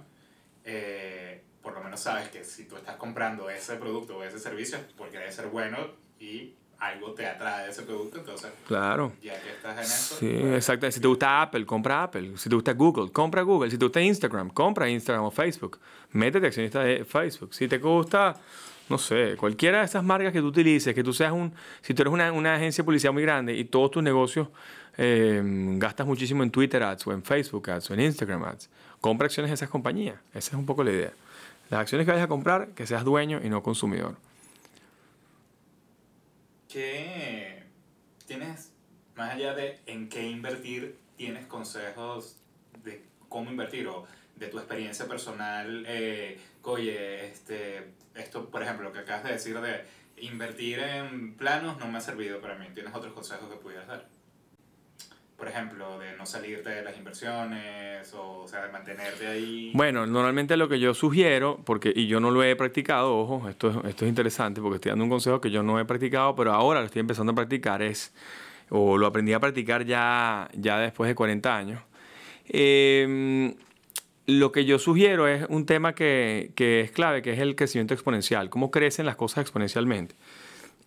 eh, 0.64 1.44
por 1.62 1.74
lo 1.74 1.84
menos 1.84 2.00
sabes 2.00 2.30
que 2.30 2.44
si 2.44 2.66
tú 2.66 2.76
estás 2.76 2.96
comprando 2.96 3.50
ese 3.50 3.76
producto 3.76 4.18
o 4.18 4.24
ese 4.24 4.40
servicio 4.40 4.80
porque 4.98 5.18
debe 5.18 5.32
ser 5.32 5.48
bueno 5.48 5.78
y 6.20 6.56
algo 6.82 7.12
te 7.12 7.28
atrae 7.28 7.70
ese 7.70 7.84
producto, 7.84 8.18
entonces. 8.18 8.52
Claro. 8.68 9.14
Ya 9.22 9.40
que 9.40 9.52
estás 9.52 9.78
en 9.78 9.84
eso. 9.84 10.16
Sí, 10.16 10.38
pues, 10.42 10.56
exacto. 10.56 10.92
Si 10.92 11.00
te 11.00 11.08
gusta 11.08 11.44
Apple, 11.44 11.64
compra 11.66 12.04
Apple. 12.04 12.32
Si 12.38 12.50
te 12.50 12.56
gusta 12.56 12.74
Google, 12.74 13.12
compra 13.12 13.44
Google. 13.44 13.70
Si 13.70 13.78
te 13.78 13.86
gusta 13.86 14.02
Instagram, 14.02 14.50
compra 14.50 14.90
Instagram 14.90 15.26
o 15.26 15.32
Facebook. 15.32 15.80
Métete 16.12 16.48
accionista 16.48 16.82
de 16.82 17.06
Facebook. 17.06 17.54
Si 17.54 17.68
te 17.68 17.78
gusta, 17.78 18.36
no 18.90 18.98
sé, 18.98 19.36
cualquiera 19.38 19.80
de 19.80 19.86
esas 19.86 20.04
marcas 20.04 20.34
que 20.34 20.40
tú 20.40 20.48
utilices, 20.48 20.96
que 20.96 21.04
tú 21.04 21.14
seas 21.14 21.32
un. 21.32 21.54
Si 21.82 21.94
tú 21.94 22.02
eres 22.02 22.14
una, 22.14 22.32
una 22.32 22.56
agencia 22.56 22.82
de 22.82 22.86
publicidad 22.86 23.14
muy 23.14 23.22
grande 23.22 23.54
y 23.56 23.66
todos 23.66 23.92
tus 23.92 24.02
negocios 24.02 24.48
eh, 24.98 25.40
gastas 25.78 26.08
muchísimo 26.08 26.42
en 26.42 26.50
Twitter 26.50 26.82
ads 26.82 27.06
o 27.06 27.12
en 27.12 27.22
Facebook 27.22 27.70
ads 27.70 27.92
o 27.92 27.94
en 27.94 28.00
Instagram 28.02 28.44
ads, 28.44 28.70
compra 29.00 29.28
acciones 29.28 29.52
de 29.52 29.54
esas 29.56 29.70
compañías. 29.70 30.16
Esa 30.34 30.50
es 30.50 30.54
un 30.56 30.66
poco 30.66 30.84
la 30.84 30.92
idea. 30.92 31.14
Las 31.70 31.82
acciones 31.82 32.06
que 32.06 32.12
vayas 32.12 32.26
a 32.26 32.28
comprar, 32.28 32.70
que 32.70 32.88
seas 32.88 33.04
dueño 33.04 33.40
y 33.44 33.50
no 33.50 33.62
consumidor. 33.62 34.16
¿Qué 36.72 37.64
tienes, 38.26 38.72
más 39.16 39.34
allá 39.34 39.54
de 39.54 39.82
en 39.88 40.08
qué 40.08 40.30
invertir, 40.30 40.98
tienes 41.18 41.46
consejos 41.46 42.38
de 42.86 43.04
cómo 43.28 43.52
invertir 43.52 43.90
o 43.90 44.08
de 44.38 44.48
tu 44.48 44.58
experiencia 44.58 45.06
personal? 45.06 45.84
Eh, 45.86 46.40
oye, 46.64 47.28
este, 47.28 47.92
esto, 48.16 48.50
por 48.50 48.64
ejemplo, 48.64 48.86
lo 48.86 48.94
que 48.94 49.00
acabas 49.00 49.26
de 49.26 49.34
decir 49.34 49.60
de 49.60 49.84
invertir 50.16 50.80
en 50.80 51.36
planos 51.36 51.78
no 51.78 51.88
me 51.88 51.98
ha 51.98 52.02
servido 52.02 52.40
para 52.40 52.56
mí. 52.56 52.68
¿Tienes 52.74 52.96
otros 52.96 53.12
consejos 53.12 53.50
que 53.50 53.58
pudieras 53.58 53.88
dar? 53.88 54.08
Por 55.42 55.50
ejemplo, 55.50 55.98
de 55.98 56.16
no 56.18 56.26
salirte 56.28 56.70
de 56.70 56.84
las 56.84 56.96
inversiones 56.96 58.14
o, 58.14 58.46
de 58.46 58.72
mantenerte 58.72 59.26
ahí? 59.26 59.72
Bueno, 59.74 60.06
normalmente 60.06 60.56
lo 60.56 60.70
que 60.70 60.80
yo 60.80 60.94
sugiero, 60.94 61.60
porque, 61.66 61.92
y 61.96 62.06
yo 62.06 62.20
no 62.20 62.30
lo 62.30 62.44
he 62.44 62.56
practicado, 62.56 63.18
ojo, 63.18 63.50
esto 63.50 63.72
es, 63.72 63.90
esto 63.90 64.06
es 64.06 64.10
interesante 64.10 64.62
porque 64.62 64.76
estoy 64.76 64.92
dando 64.92 65.04
un 65.04 65.10
consejo 65.10 65.42
que 65.42 65.50
yo 65.50 65.64
no 65.64 65.80
he 65.80 65.86
practicado, 65.86 66.36
pero 66.36 66.54
ahora 66.54 66.82
lo 66.82 66.86
estoy 66.86 67.00
empezando 67.00 67.32
a 67.32 67.36
practicar, 67.36 67.82
es, 67.82 68.14
o 68.70 69.00
lo 69.00 69.08
aprendí 69.08 69.34
a 69.34 69.40
practicar 69.40 69.84
ya, 69.84 70.48
ya 70.54 70.78
después 70.78 71.08
de 71.08 71.16
40 71.16 71.58
años. 71.58 71.82
Eh, 72.46 73.56
lo 74.28 74.52
que 74.52 74.66
yo 74.66 74.78
sugiero 74.78 75.28
es 75.28 75.48
un 75.50 75.66
tema 75.66 75.96
que, 75.96 76.52
que, 76.54 76.82
es 76.82 76.92
clave, 76.92 77.24
que 77.24 77.34
es 77.34 77.40
el 77.40 77.56
crecimiento 77.56 77.96
exponencial, 77.96 78.52
cómo 78.52 78.70
crecen 78.70 79.08
las 79.08 79.16
cosas 79.16 79.42
exponencialmente. 79.42 80.14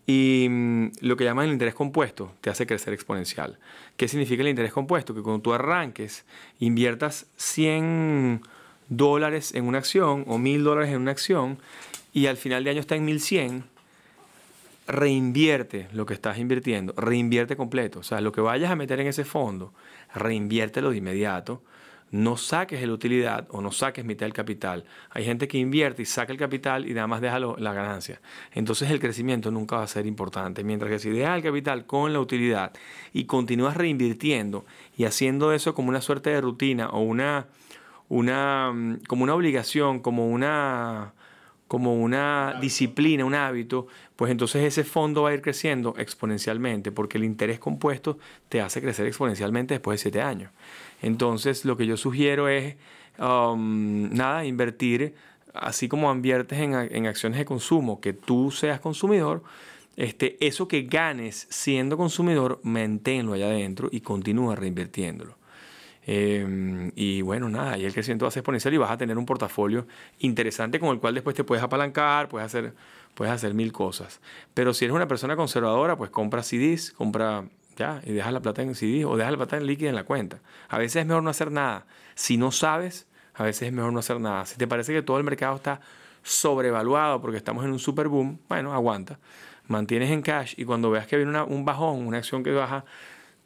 Y 0.07 0.47
mm, 0.49 0.91
lo 1.01 1.17
que 1.17 1.23
llaman 1.23 1.47
el 1.47 1.53
interés 1.53 1.73
compuesto 1.73 2.31
te 2.41 2.49
hace 2.49 2.67
crecer 2.67 2.93
exponencial. 2.93 3.57
¿Qué 3.97 4.07
significa 4.07 4.43
el 4.43 4.49
interés 4.49 4.73
compuesto? 4.73 5.15
Que 5.15 5.21
cuando 5.21 5.41
tú 5.41 5.53
arranques, 5.53 6.25
inviertas 6.59 7.25
100 7.37 8.41
dólares 8.89 9.55
en 9.55 9.65
una 9.65 9.79
acción 9.79 10.23
o 10.27 10.37
1000 10.37 10.63
dólares 10.63 10.91
en 10.91 11.01
una 11.01 11.11
acción 11.11 11.57
y 12.13 12.27
al 12.27 12.37
final 12.37 12.63
de 12.63 12.69
año 12.69 12.79
está 12.79 12.95
en 12.95 13.05
1100, 13.05 13.63
reinvierte 14.87 15.87
lo 15.91 16.05
que 16.05 16.13
estás 16.13 16.37
invirtiendo, 16.37 16.93
reinvierte 16.95 17.55
completo. 17.55 17.99
O 17.99 18.03
sea, 18.03 18.21
lo 18.21 18.31
que 18.31 18.41
vayas 18.41 18.71
a 18.71 18.75
meter 18.75 18.99
en 18.99 19.07
ese 19.07 19.25
fondo, 19.25 19.73
reinviértelo 20.13 20.91
de 20.91 20.97
inmediato 20.97 21.61
no 22.15 22.37
saques 22.37 22.81
la 22.81 22.93
utilidad 22.93 23.45
o 23.49 23.61
no 23.61 23.71
saques 23.71 24.05
mitad 24.05 24.25
del 24.25 24.31
capital. 24.31 24.85
Hay 25.09 25.25
gente 25.25 25.49
que 25.49 25.57
invierte 25.57 26.01
y 26.01 26.05
saca 26.05 26.31
el 26.31 26.39
capital 26.39 26.89
y 26.89 26.93
nada 26.93 27.07
más 27.07 27.19
deja 27.19 27.39
la 27.39 27.73
ganancia. 27.73 28.21
Entonces 28.53 28.89
el 28.89 29.01
crecimiento 29.01 29.51
nunca 29.51 29.75
va 29.75 29.83
a 29.83 29.87
ser 29.87 30.05
importante. 30.05 30.63
Mientras 30.63 30.89
que 30.89 30.99
si 30.99 31.09
dejas 31.09 31.35
el 31.35 31.43
capital 31.43 31.85
con 31.85 32.13
la 32.13 32.21
utilidad 32.21 32.71
y 33.11 33.25
continúas 33.25 33.75
reinvirtiendo 33.75 34.65
y 34.97 35.03
haciendo 35.03 35.51
eso 35.51 35.75
como 35.75 35.89
una 35.89 35.99
suerte 35.99 36.29
de 36.29 36.39
rutina 36.39 36.87
o 36.89 37.01
una, 37.01 37.47
una, 38.07 38.71
mm, 38.71 38.99
como 39.07 39.23
una 39.23 39.35
obligación, 39.35 39.99
como 39.99 40.29
una 40.29 41.13
como 41.67 41.95
una 41.95 42.57
disciplina, 42.61 43.25
un 43.25 43.33
hábito, 43.33 43.87
pues 44.15 44.31
entonces 44.31 44.63
ese 44.63 44.83
fondo 44.83 45.23
va 45.23 45.31
a 45.31 45.33
ir 45.33 45.41
creciendo 45.41 45.95
exponencialmente, 45.97 46.91
porque 46.91 47.17
el 47.17 47.23
interés 47.23 47.59
compuesto 47.59 48.17
te 48.49 48.61
hace 48.61 48.81
crecer 48.81 49.07
exponencialmente 49.07 49.73
después 49.73 49.99
de 49.99 50.03
siete 50.03 50.21
años. 50.21 50.51
Entonces, 51.01 51.65
lo 51.65 51.75
que 51.75 51.87
yo 51.87 51.97
sugiero 51.97 52.47
es, 52.47 52.75
um, 53.19 54.09
nada, 54.13 54.45
invertir, 54.45 55.15
así 55.53 55.87
como 55.87 56.11
inviertes 56.11 56.59
en, 56.59 56.73
en, 56.73 57.07
acciones 57.07 57.39
de 57.39 57.45
consumo, 57.45 57.99
que 57.99 58.13
tú 58.13 58.51
seas 58.51 58.79
consumidor, 58.79 59.43
este, 59.95 60.37
eso 60.45 60.67
que 60.67 60.83
ganes 60.83 61.47
siendo 61.49 61.97
consumidor, 61.97 62.59
manténlo 62.63 63.33
allá 63.33 63.47
adentro 63.47 63.89
y 63.91 64.01
continúa 64.01 64.55
reinvirtiéndolo. 64.55 65.37
Em, 66.07 66.91
y 66.95 67.21
bueno, 67.21 67.49
nada, 67.49 67.77
y 67.77 67.85
el 67.85 67.91
crecimiento 67.91 68.25
va 68.25 68.29
a 68.29 68.31
ser 68.31 68.41
exponencial 68.41 68.73
y 68.73 68.77
vas 68.77 68.91
a 68.91 68.97
tener 68.97 69.17
un 69.17 69.25
portafolio 69.25 69.87
interesante 70.19 70.79
con 70.79 70.89
el 70.89 70.99
cual 70.99 71.15
después 71.15 71.35
te 71.35 71.43
puedes 71.43 71.63
apalancar, 71.63 72.29
puedes 72.29 72.45
hacer, 72.45 72.73
puedes 73.15 73.33
hacer 73.33 73.55
mil 73.55 73.71
cosas. 73.71 74.21
Pero 74.53 74.73
si 74.73 74.85
eres 74.85 74.95
una 74.95 75.07
persona 75.07 75.35
conservadora, 75.35 75.97
pues 75.97 76.11
compra 76.11 76.43
CDs, 76.43 76.91
compra 76.91 77.45
ya, 77.75 78.01
y 78.05 78.13
deja 78.13 78.31
la 78.31 78.39
plata 78.39 78.61
en 78.61 78.75
CD 78.75 79.03
o 79.03 79.17
deja 79.17 79.31
la 79.31 79.37
plata 79.37 79.57
en 79.57 79.65
líquida 79.65 79.89
en 79.89 79.95
la 79.95 80.03
cuenta. 80.03 80.39
A 80.69 80.77
veces 80.77 80.97
es 80.97 81.07
mejor 81.07 81.23
no 81.23 81.31
hacer 81.31 81.51
nada. 81.51 81.87
Si 82.13 82.37
no 82.37 82.51
sabes, 82.51 83.07
a 83.33 83.43
veces 83.43 83.67
es 83.67 83.73
mejor 83.73 83.91
no 83.91 83.99
hacer 83.99 84.19
nada. 84.19 84.45
Si 84.45 84.57
te 84.57 84.67
parece 84.67 84.93
que 84.93 85.01
todo 85.01 85.17
el 85.17 85.23
mercado 85.23 85.55
está 85.55 85.81
sobrevaluado 86.21 87.19
porque 87.19 87.37
estamos 87.37 87.65
en 87.65 87.71
un 87.71 87.79
super 87.79 88.07
boom, 88.07 88.39
bueno, 88.47 88.73
aguanta. 88.73 89.19
Mantienes 89.67 90.11
en 90.11 90.21
cash 90.21 90.53
y 90.57 90.65
cuando 90.65 90.91
veas 90.91 91.07
que 91.07 91.17
viene 91.17 91.41
un 91.41 91.65
bajón, 91.65 92.05
una 92.05 92.19
acción 92.19 92.43
que 92.43 92.51
baja 92.51 92.85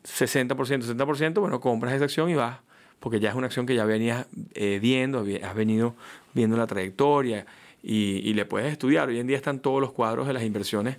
60%, 0.03 0.55
70%, 0.55 1.39
bueno, 1.39 1.59
compras 1.59 1.93
esa 1.93 2.05
acción 2.05 2.29
y 2.29 2.35
vas, 2.35 2.59
porque 2.99 3.19
ya 3.19 3.29
es 3.29 3.35
una 3.35 3.47
acción 3.47 3.65
que 3.65 3.75
ya 3.75 3.85
venías 3.85 4.27
eh, 4.53 4.79
viendo, 4.81 5.25
has 5.43 5.55
venido 5.55 5.95
viendo 6.33 6.57
la 6.57 6.67
trayectoria 6.67 7.45
y, 7.83 8.21
y, 8.29 8.33
le 8.33 8.45
puedes 8.45 8.71
estudiar. 8.71 9.09
Hoy 9.09 9.19
en 9.19 9.27
día 9.27 9.37
están 9.37 9.59
todos 9.59 9.81
los 9.81 9.91
cuadros 9.91 10.27
de 10.27 10.33
las 10.33 10.43
inversiones 10.43 10.97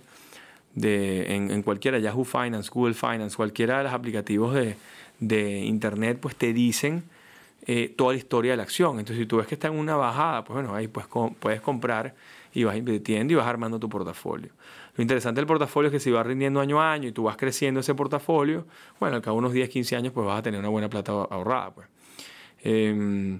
de, 0.75 1.35
en, 1.35 1.51
en, 1.51 1.63
cualquiera, 1.63 1.99
Yahoo 1.99 2.23
Finance, 2.23 2.69
Google 2.71 2.93
Finance, 2.93 3.35
cualquiera 3.35 3.79
de 3.79 3.83
los 3.85 3.93
aplicativos 3.93 4.53
de, 4.53 4.75
de 5.19 5.59
Internet, 5.59 6.17
pues 6.19 6.35
te 6.35 6.53
dicen 6.53 7.03
eh, 7.67 7.93
toda 7.95 8.13
la 8.13 8.17
historia 8.17 8.51
de 8.51 8.57
la 8.57 8.63
acción. 8.63 8.99
Entonces, 8.99 9.17
si 9.19 9.25
tú 9.25 9.37
ves 9.37 9.47
que 9.47 9.55
está 9.55 9.67
en 9.67 9.75
una 9.75 9.95
bajada, 9.95 10.43
pues 10.43 10.55
bueno, 10.55 10.75
ahí 10.75 10.87
pues, 10.87 11.05
puedes 11.39 11.61
comprar 11.61 12.15
y 12.53 12.63
vas 12.63 12.75
invirtiendo 12.75 13.33
y 13.33 13.35
vas 13.35 13.47
armando 13.47 13.79
tu 13.79 13.87
portafolio. 13.87 14.49
Lo 14.95 15.01
interesante 15.01 15.39
del 15.39 15.47
portafolio 15.47 15.87
es 15.87 15.91
que 15.91 15.99
si 15.99 16.11
vas 16.11 16.25
rindiendo 16.25 16.59
año 16.59 16.81
a 16.81 16.91
año 16.91 17.07
y 17.07 17.11
tú 17.11 17.23
vas 17.23 17.37
creciendo 17.37 17.79
ese 17.79 17.95
portafolio, 17.95 18.65
bueno, 18.99 19.15
al 19.15 19.21
cabo 19.21 19.37
de 19.37 19.39
unos 19.39 19.53
10, 19.53 19.69
15 19.69 19.95
años, 19.95 20.13
pues 20.13 20.25
vas 20.27 20.39
a 20.39 20.41
tener 20.41 20.59
una 20.59 20.69
buena 20.69 20.89
plata 20.89 21.11
ahorrada. 21.11 21.73
Pues. 21.73 21.87
Eh, 22.63 23.39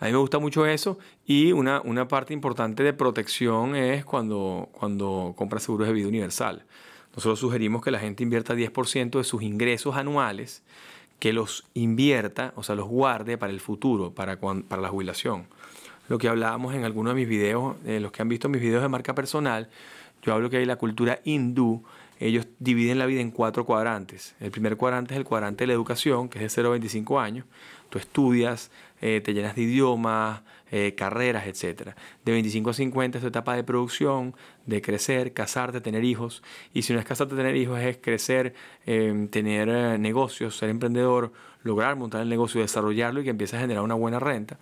a 0.00 0.04
mí 0.04 0.12
me 0.12 0.18
gusta 0.18 0.38
mucho 0.38 0.64
eso 0.64 0.98
y 1.26 1.52
una, 1.52 1.80
una 1.80 2.06
parte 2.06 2.32
importante 2.32 2.84
de 2.84 2.92
protección 2.92 3.74
es 3.74 4.04
cuando, 4.04 4.68
cuando 4.72 5.34
compras 5.36 5.64
seguros 5.64 5.88
de 5.88 5.94
vida 5.94 6.06
universal. 6.06 6.64
Nosotros 7.16 7.40
sugerimos 7.40 7.82
que 7.82 7.90
la 7.90 7.98
gente 7.98 8.22
invierta 8.22 8.54
10% 8.54 9.18
de 9.18 9.24
sus 9.24 9.42
ingresos 9.42 9.96
anuales, 9.96 10.62
que 11.18 11.32
los 11.32 11.66
invierta, 11.74 12.52
o 12.54 12.62
sea, 12.62 12.76
los 12.76 12.86
guarde 12.86 13.36
para 13.36 13.52
el 13.52 13.58
futuro, 13.58 14.12
para, 14.12 14.38
para 14.38 14.80
la 14.80 14.88
jubilación. 14.88 15.46
Lo 16.08 16.18
que 16.18 16.28
hablábamos 16.28 16.74
en 16.74 16.84
algunos 16.84 17.14
de 17.14 17.20
mis 17.20 17.28
videos, 17.28 17.76
eh, 17.84 17.98
los 17.98 18.12
que 18.12 18.22
han 18.22 18.28
visto 18.28 18.48
mis 18.48 18.62
videos 18.62 18.82
de 18.82 18.88
marca 18.88 19.16
personal, 19.16 19.68
yo 20.22 20.34
hablo 20.34 20.50
que 20.50 20.58
hay 20.58 20.66
la 20.66 20.76
cultura 20.76 21.20
hindú, 21.24 21.84
ellos 22.20 22.48
dividen 22.58 22.98
la 22.98 23.06
vida 23.06 23.20
en 23.20 23.30
cuatro 23.30 23.64
cuadrantes. 23.64 24.34
El 24.40 24.50
primer 24.50 24.76
cuadrante 24.76 25.14
es 25.14 25.18
el 25.18 25.24
cuadrante 25.24 25.62
de 25.62 25.68
la 25.68 25.74
educación, 25.74 26.28
que 26.28 26.38
es 26.38 26.42
de 26.42 26.48
0 26.48 26.68
a 26.68 26.70
25 26.72 27.20
años. 27.20 27.46
Tú 27.90 27.98
estudias, 27.98 28.70
eh, 29.00 29.20
te 29.24 29.32
llenas 29.32 29.54
de 29.54 29.62
idiomas, 29.62 30.42
eh, 30.70 30.94
carreras, 30.96 31.46
etc. 31.46 31.94
De 32.24 32.32
25 32.32 32.70
a 32.70 32.74
50 32.74 33.18
es 33.18 33.22
tu 33.22 33.28
etapa 33.28 33.54
de 33.54 33.62
producción, 33.62 34.34
de 34.66 34.82
crecer, 34.82 35.32
casarte, 35.32 35.80
tener 35.80 36.04
hijos. 36.04 36.42
Y 36.74 36.82
si 36.82 36.92
no 36.92 36.98
es 36.98 37.06
casarte, 37.06 37.36
tener 37.36 37.56
hijos, 37.56 37.78
es 37.78 37.96
crecer, 37.98 38.52
em, 38.84 39.28
tener 39.28 39.68
eh, 39.68 39.98
negocios, 39.98 40.56
ser 40.56 40.68
emprendedor, 40.70 41.32
lograr 41.62 41.96
montar 41.96 42.20
el 42.22 42.28
negocio, 42.28 42.60
desarrollarlo 42.60 43.20
y 43.20 43.24
que 43.24 43.30
empieces 43.30 43.58
a 43.58 43.60
generar 43.60 43.82
una 43.82 43.94
buena 43.94 44.18
renta. 44.18 44.58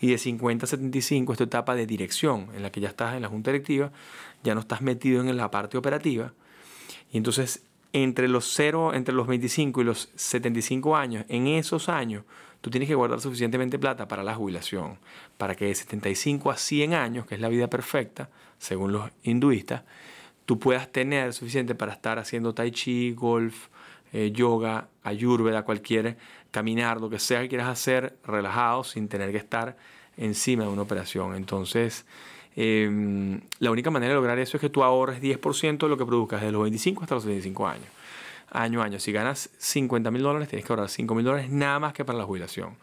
Y 0.00 0.10
de 0.10 0.18
50 0.18 0.66
a 0.66 0.68
75 0.68 1.32
es 1.32 1.38
tu 1.38 1.44
etapa 1.44 1.74
de 1.74 1.86
dirección, 1.86 2.48
en 2.54 2.62
la 2.62 2.70
que 2.70 2.80
ya 2.80 2.88
estás 2.88 3.14
en 3.14 3.22
la 3.22 3.28
junta 3.28 3.50
directiva, 3.50 3.90
ya 4.42 4.54
no 4.54 4.60
estás 4.60 4.80
metido 4.80 5.20
en 5.20 5.36
la 5.36 5.50
parte 5.50 5.76
operativa. 5.76 6.32
Y 7.12 7.18
entonces, 7.18 7.64
entre 7.92 8.28
los 8.28 8.52
0, 8.54 8.94
entre 8.94 9.14
los 9.14 9.26
25 9.26 9.80
y 9.80 9.84
los 9.84 10.10
75 10.14 10.96
años, 10.96 11.24
en 11.28 11.46
esos 11.46 11.88
años, 11.88 12.24
tú 12.60 12.70
tienes 12.70 12.88
que 12.88 12.94
guardar 12.94 13.20
suficientemente 13.20 13.78
plata 13.78 14.08
para 14.08 14.22
la 14.22 14.34
jubilación, 14.34 14.98
para 15.36 15.54
que 15.54 15.66
de 15.66 15.74
75 15.74 16.50
a 16.50 16.56
100 16.56 16.94
años, 16.94 17.26
que 17.26 17.34
es 17.34 17.40
la 17.40 17.48
vida 17.48 17.68
perfecta, 17.68 18.28
según 18.58 18.92
los 18.92 19.10
hinduistas, 19.22 19.82
tú 20.44 20.58
puedas 20.58 20.90
tener 20.90 21.32
suficiente 21.32 21.74
para 21.74 21.92
estar 21.92 22.18
haciendo 22.18 22.54
tai 22.54 22.70
chi, 22.70 23.12
golf, 23.12 23.68
eh, 24.12 24.32
yoga, 24.32 24.88
ayurveda, 25.02 25.62
cualquier 25.62 26.16
caminar, 26.50 27.00
lo 27.00 27.10
que 27.10 27.18
sea 27.18 27.42
que 27.42 27.48
quieras 27.48 27.68
hacer 27.68 28.16
relajado 28.24 28.84
sin 28.84 29.08
tener 29.08 29.30
que 29.30 29.36
estar 29.36 29.76
encima 30.16 30.64
de 30.64 30.70
una 30.70 30.82
operación. 30.82 31.34
Entonces, 31.34 32.06
em, 32.60 33.40
la 33.58 33.70
única 33.70 33.90
manera 33.90 34.10
de 34.10 34.16
lograr 34.16 34.38
eso 34.38 34.56
es 34.56 34.60
que 34.60 34.68
tú 34.68 34.82
ahorres 34.82 35.20
10% 35.20 35.86
de 35.86 35.90
lo 35.90 35.96
que 35.96 36.04
produzcas 36.04 36.40
desde 36.40 36.52
los 36.52 36.62
25 36.62 37.02
hasta 37.02 37.14
los 37.14 37.24
75 37.24 37.66
años 37.68 37.86
año 38.50 38.82
a 38.82 38.84
año. 38.84 38.98
Si 38.98 39.12
ganas 39.12 39.50
50 39.58 40.10
mil 40.10 40.22
dólares, 40.22 40.48
tienes 40.48 40.66
que 40.66 40.72
ahorrar 40.72 40.88
5 40.88 41.14
mil 41.14 41.24
dólares 41.24 41.50
nada 41.50 41.78
más 41.78 41.92
que 41.92 42.04
para 42.04 42.18
la 42.18 42.24
jubilación. 42.24 42.76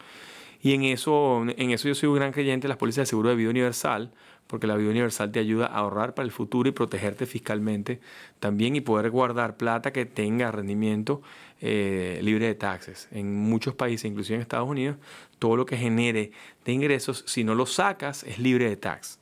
Y 0.62 0.74
en 0.74 0.84
eso, 0.84 1.44
en 1.46 1.72
eso 1.72 1.88
yo 1.88 1.96
soy 1.96 2.10
un 2.10 2.15
gran 2.15 2.32
creyente 2.32 2.65
de 2.65 2.70
las 2.70 2.77
pólizas 2.77 3.03
de 3.03 3.05
seguro 3.08 3.29
de 3.29 3.36
vida 3.36 3.50
universal, 3.50 4.12
porque 4.48 4.67
la 4.67 4.75
vida 4.75 4.89
universal 4.89 5.32
te 5.32 5.39
ayuda 5.39 5.67
a 5.67 5.77
ahorrar 5.77 6.13
para 6.13 6.25
el 6.25 6.32
futuro 6.32 6.70
y 6.70 6.72
protegerte 6.72 7.25
fiscalmente 7.25 8.00
también 8.39 8.75
y 8.75 8.82
poder 8.82 9.10
guardar 9.10 9.58
plata 9.58 9.91
que 9.91 10.05
tenga 10.05 10.51
rendimiento 10.51 11.22
eh, 11.62 12.20
libre 12.24 12.48
de 12.48 12.55
taxes. 12.55 13.08
En 13.12 13.36
muchos 13.36 13.75
países, 13.75 14.05
inclusive 14.05 14.36
en 14.36 14.41
Estados 14.41 14.67
Unidos, 14.67 14.98
todo 15.39 15.55
lo 15.55 15.65
que 15.65 15.77
genere 15.77 16.32
de 16.63 16.72
ingresos, 16.72 17.24
si 17.27 17.44
no 17.44 17.53
lo 17.55 17.65
sacas, 17.65 18.24
es 18.24 18.39
libre 18.39 18.70
de 18.70 18.77
tax. 18.77 19.20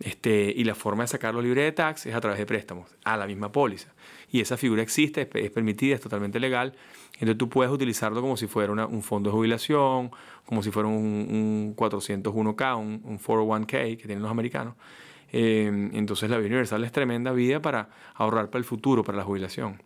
Este, 0.00 0.52
y 0.54 0.64
la 0.64 0.74
forma 0.74 1.04
de 1.04 1.08
sacarlo 1.08 1.40
libre 1.40 1.62
de 1.62 1.72
tax 1.72 2.04
es 2.04 2.14
a 2.14 2.20
través 2.20 2.38
de 2.38 2.44
préstamos 2.44 2.94
a 3.04 3.16
la 3.16 3.26
misma 3.26 3.50
póliza 3.50 3.94
y 4.30 4.40
esa 4.40 4.56
figura 4.56 4.82
existe, 4.82 5.28
es, 5.32 5.50
permitida, 5.50 5.94
es 5.94 6.00
totalmente 6.00 6.40
legal. 6.40 6.74
Entonces 7.14 7.38
tú 7.38 7.48
puedes 7.48 7.72
utilizarlo 7.72 8.20
como 8.20 8.36
si 8.36 8.46
fuera 8.46 8.72
un 8.72 9.02
fondo 9.02 9.30
de 9.30 9.34
jubilación, 9.34 10.10
como 10.44 10.62
si 10.62 10.70
fuera 10.70 10.88
un, 10.88 11.74
401k, 11.76 12.76
un, 12.76 13.18
401k 13.18 13.96
que 13.96 14.04
tienen 14.06 14.22
los 14.22 14.30
americanos. 14.30 14.74
Eh, 15.32 15.90
entonces 15.92 16.28
la 16.30 16.36
vida 16.36 16.48
universal 16.48 16.84
es 16.84 16.92
tremenda 16.92 17.32
vida 17.32 17.60
para 17.60 17.88
ahorrar 18.14 18.50
para 18.50 18.58
el 18.58 18.64
futuro, 18.64 19.02
para 19.02 19.18
la 19.18 19.24
jubilación. 19.24 19.82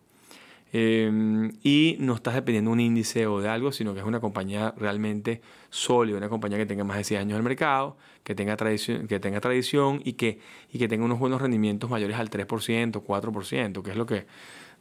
Em, 0.72 1.50
y 1.64 1.96
no 1.98 2.14
estás 2.14 2.34
dependiendo 2.34 2.70
de 2.70 2.74
un 2.74 2.80
índice 2.80 3.26
o 3.26 3.40
de 3.40 3.48
algo, 3.48 3.72
sino 3.72 3.92
que 3.92 4.00
es 4.00 4.06
una 4.06 4.20
compañía 4.20 4.72
realmente 4.76 5.40
sólida, 5.68 6.16
una 6.16 6.28
compañía 6.28 6.58
que 6.58 6.66
tenga 6.66 6.84
más 6.84 6.96
de 6.96 7.04
100 7.04 7.20
años 7.22 7.30
en 7.32 7.36
el 7.38 7.42
mercado, 7.42 7.96
que 8.22 8.36
tenga 8.36 8.56
tradición, 8.56 9.08
que 9.08 9.18
tenga 9.18 9.40
tradición 9.40 10.00
y, 10.04 10.12
que, 10.12 10.38
y 10.72 10.78
que 10.78 10.86
tenga 10.86 11.04
unos 11.04 11.18
buenos 11.18 11.42
rendimientos 11.42 11.90
mayores 11.90 12.16
al 12.16 12.30
3%, 12.30 13.04
4%, 13.04 13.82
que 13.82 13.90
es 13.90 13.96
lo 13.96 14.06
que 14.06 14.26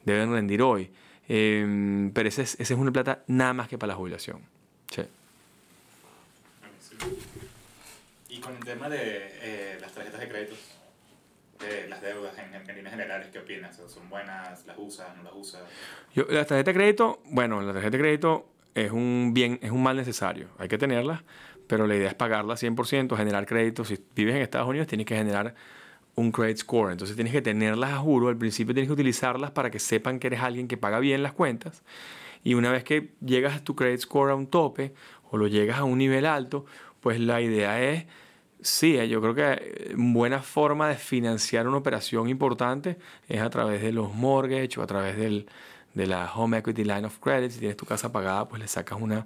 deben 0.06 0.32
rendir 0.32 0.62
hoy. 0.62 0.92
Em, 1.28 2.12
pero 2.12 2.30
ese 2.30 2.44
es, 2.44 2.54
ese 2.60 2.74
es 2.74 2.80
una 2.80 2.92
plata 2.92 3.24
nada 3.28 3.54
más 3.54 3.68
que 3.68 3.78
para 3.78 3.94
la 3.94 3.98
jubilación. 3.98 4.42
Sí. 4.92 5.02
Y 8.30 8.40
con 8.40 8.56
el 8.56 8.64
tema 8.64 8.90
de 8.90 9.00
eh, 9.02 9.78
las 9.82 9.92
tarjetas 9.92 10.20
de 10.20 10.30
crédito, 10.30 10.56
las 11.90 12.02
deudas 12.02 12.34
en, 12.38 12.54
en 12.54 12.76
líneas 12.76 12.92
generales, 12.92 13.28
¿qué 13.32 13.40
opinas? 13.40 13.82
¿Son 13.88 14.10
buenas? 14.10 14.66
¿Las 14.66 14.78
usas? 14.78 15.16
¿No 15.18 15.24
las 15.24 15.34
usas? 15.34 15.62
Yo, 16.14 16.26
la 16.30 16.46
tarjeta 16.46 16.72
de 16.72 16.78
crédito, 16.78 17.22
bueno, 17.26 17.62
la 17.62 17.74
tarjeta 17.74 17.98
de 17.98 18.04
crédito 18.04 18.50
es 18.76 18.92
un 18.92 19.32
bien, 19.34 19.60
es 19.62 19.72
un 19.72 19.84
mal 19.84 19.98
necesario. 19.98 20.48
Hay 20.58 20.68
que 20.68 20.78
tenerla, 20.78 21.24
pero 21.68 21.88
la 21.88 21.96
idea 21.96 22.10
es 22.10 22.16
pagarla 22.16 22.56
100%, 22.56 23.16
generar 23.18 23.46
crédito. 23.46 23.84
Si 23.84 23.98
vives 24.16 24.36
en 24.36 24.42
Estados 24.42 24.68
Unidos, 24.68 24.88
tienes 24.88 25.06
que 25.06 25.16
generar 25.16 25.56
un 26.16 26.32
credit 26.32 26.58
score. 26.58 26.92
Entonces 26.92 27.16
tienes 27.16 27.34
que 27.34 27.42
tenerlas 27.42 27.92
a 27.92 27.98
juro. 27.98 28.30
Al 28.30 28.38
principio 28.38 28.74
tienes 28.74 28.90
que 28.90 28.94
utilizarlas 28.94 29.52
para 29.52 29.72
que 29.72 29.80
sepan 29.80 30.20
que 30.20 30.28
eres 30.28 30.42
alguien 30.42 30.68
que 30.68 30.78
paga 30.78 31.00
bien 31.00 31.24
las 31.24 31.34
cuentas. 31.34 31.84
Y 32.44 32.54
una 32.54 32.72
vez 32.72 32.84
que 32.84 33.12
llegas 33.22 33.58
a 33.58 33.64
tu 33.64 33.76
credit 33.76 34.00
score 34.00 34.32
a 34.32 34.36
un 34.36 34.48
tope 34.48 34.94
o 35.30 35.38
lo 35.38 35.48
llegas 35.48 35.80
a 35.80 35.84
un 35.84 35.98
nivel 35.98 36.26
alto, 36.26 36.66
pues 37.02 37.20
la 37.20 37.42
idea 37.42 37.82
es, 37.82 38.06
sí, 38.62 38.96
yo 39.08 39.22
creo 39.22 39.36
que 39.36 39.94
una 39.96 40.14
buena 40.14 40.42
forma 40.42 40.90
de 40.90 40.96
financiar 40.96 41.68
una 41.68 41.78
operación 41.78 42.30
importante 42.30 42.98
es 43.28 43.42
a 43.42 43.50
través 43.50 43.82
de 43.82 43.92
los 43.92 44.14
mortgage 44.14 44.80
o 44.80 44.84
a 44.84 44.88
través 44.88 45.18
del, 45.18 45.48
de 45.94 46.08
la 46.08 46.32
Home 46.34 46.58
Equity 46.58 46.84
Line 46.84 47.06
of 47.06 47.20
Credit. 47.20 47.52
Si 47.52 47.60
tienes 47.60 47.78
tu 47.78 47.86
casa 47.86 48.12
pagada, 48.12 48.48
pues 48.48 48.62
le 48.62 48.68
sacas 48.68 49.00
una, 49.02 49.26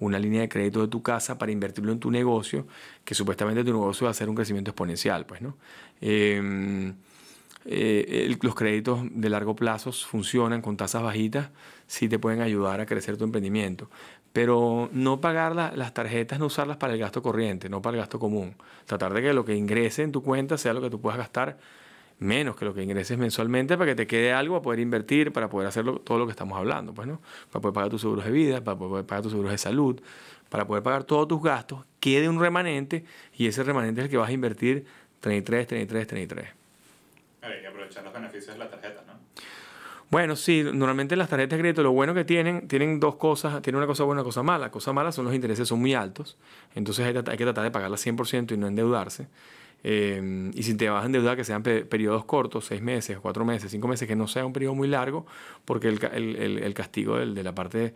una 0.00 0.18
línea 0.18 0.40
de 0.40 0.48
crédito 0.48 0.80
de 0.80 0.88
tu 0.88 1.02
casa 1.02 1.38
para 1.38 1.52
invertirlo 1.52 1.92
en 1.92 2.00
tu 2.00 2.10
negocio, 2.10 2.66
que 3.04 3.14
supuestamente 3.14 3.62
tu 3.64 3.72
negocio 3.72 4.06
va 4.06 4.10
a 4.10 4.14
ser 4.14 4.28
un 4.28 4.34
crecimiento 4.34 4.70
exponencial, 4.70 5.26
pues, 5.26 5.40
¿no? 5.42 5.56
Em, 6.00 6.94
eh, 7.64 8.36
los 8.42 8.54
créditos 8.56 9.00
de 9.08 9.28
largo 9.30 9.54
plazo 9.54 9.92
funcionan 9.92 10.60
con 10.62 10.76
tasas 10.76 11.02
bajitas, 11.02 11.50
sí 11.86 12.08
te 12.08 12.18
pueden 12.18 12.40
ayudar 12.40 12.80
a 12.80 12.86
crecer 12.86 13.16
tu 13.16 13.24
emprendimiento. 13.24 13.88
Pero 14.32 14.88
no 14.92 15.20
pagar 15.20 15.54
las 15.54 15.94
tarjetas, 15.94 16.38
no 16.38 16.46
usarlas 16.46 16.78
para 16.78 16.94
el 16.94 16.98
gasto 16.98 17.22
corriente, 17.22 17.68
no 17.68 17.82
para 17.82 17.96
el 17.96 18.00
gasto 18.00 18.18
común. 18.18 18.54
Tratar 18.86 19.12
de 19.12 19.22
que 19.22 19.32
lo 19.32 19.44
que 19.44 19.54
ingrese 19.54 20.02
en 20.02 20.12
tu 20.12 20.22
cuenta 20.22 20.56
sea 20.56 20.72
lo 20.72 20.80
que 20.80 20.88
tú 20.88 21.00
puedas 21.00 21.18
gastar 21.18 21.58
menos 22.22 22.56
que 22.56 22.64
lo 22.64 22.72
que 22.72 22.82
ingreses 22.82 23.18
mensualmente 23.18 23.76
para 23.76 23.90
que 23.90 23.94
te 23.94 24.06
quede 24.06 24.32
algo 24.32 24.54
para 24.54 24.62
poder 24.62 24.80
invertir, 24.80 25.32
para 25.32 25.50
poder 25.50 25.68
hacer 25.68 25.84
todo 26.00 26.18
lo 26.18 26.26
que 26.26 26.30
estamos 26.30 26.56
hablando, 26.56 26.94
pues, 26.94 27.08
¿no? 27.08 27.20
Para 27.50 27.60
poder 27.60 27.74
pagar 27.74 27.90
tus 27.90 28.00
seguros 28.00 28.24
de 28.24 28.30
vida, 28.30 28.62
para 28.62 28.78
poder 28.78 29.04
pagar 29.04 29.22
tus 29.22 29.32
seguros 29.32 29.52
de 29.52 29.58
salud, 29.58 30.00
para 30.48 30.66
poder 30.66 30.82
pagar 30.82 31.04
todos 31.04 31.28
tus 31.28 31.42
gastos, 31.42 31.84
quede 32.00 32.28
un 32.28 32.40
remanente 32.40 33.04
y 33.36 33.46
ese 33.46 33.62
remanente 33.62 34.00
es 34.00 34.06
el 34.06 34.10
que 34.10 34.16
vas 34.16 34.28
a 34.28 34.32
invertir 34.32 34.86
33, 35.20 35.66
33, 35.66 36.06
33. 36.06 36.48
Hay 37.42 37.60
que 37.60 37.66
aprovechar 37.66 38.04
los 38.04 38.12
beneficios 38.12 38.54
de 38.54 38.58
la 38.58 38.70
tarjeta, 38.70 39.02
¿no? 39.06 39.14
Bueno, 40.12 40.36
sí, 40.36 40.62
normalmente 40.62 41.16
las 41.16 41.30
tarjetas 41.30 41.56
de 41.56 41.62
crédito 41.62 41.82
lo 41.82 41.92
bueno 41.92 42.12
que 42.12 42.22
tienen, 42.22 42.68
tienen 42.68 43.00
dos 43.00 43.16
cosas, 43.16 43.62
tienen 43.62 43.78
una 43.78 43.86
cosa 43.86 44.04
buena 44.04 44.20
y 44.20 44.20
una 44.20 44.26
cosa 44.26 44.42
mala. 44.42 44.66
La 44.66 44.70
cosa 44.70 44.92
mala 44.92 45.10
son 45.10 45.24
los 45.24 45.34
intereses 45.34 45.66
son 45.66 45.80
muy 45.80 45.94
altos, 45.94 46.36
entonces 46.74 47.06
hay, 47.06 47.16
hay 47.16 47.38
que 47.38 47.44
tratar 47.44 47.64
de 47.64 47.70
pagarlas 47.70 48.06
100% 48.06 48.52
y 48.52 48.58
no 48.58 48.66
endeudarse. 48.66 49.28
Eh, 49.82 50.50
y 50.52 50.62
si 50.64 50.74
te 50.74 50.90
vas 50.90 51.04
a 51.04 51.06
endeudar, 51.06 51.34
que 51.34 51.44
sean 51.44 51.62
periodos 51.62 52.26
cortos, 52.26 52.66
seis 52.66 52.82
meses, 52.82 53.20
cuatro 53.20 53.46
meses, 53.46 53.70
cinco 53.70 53.88
meses, 53.88 54.06
que 54.06 54.14
no 54.14 54.28
sea 54.28 54.44
un 54.44 54.52
periodo 54.52 54.74
muy 54.74 54.86
largo, 54.86 55.24
porque 55.64 55.88
el, 55.88 55.98
el, 56.12 56.58
el 56.58 56.74
castigo 56.74 57.16
del, 57.16 57.34
de 57.34 57.42
la 57.42 57.54
parte 57.54 57.94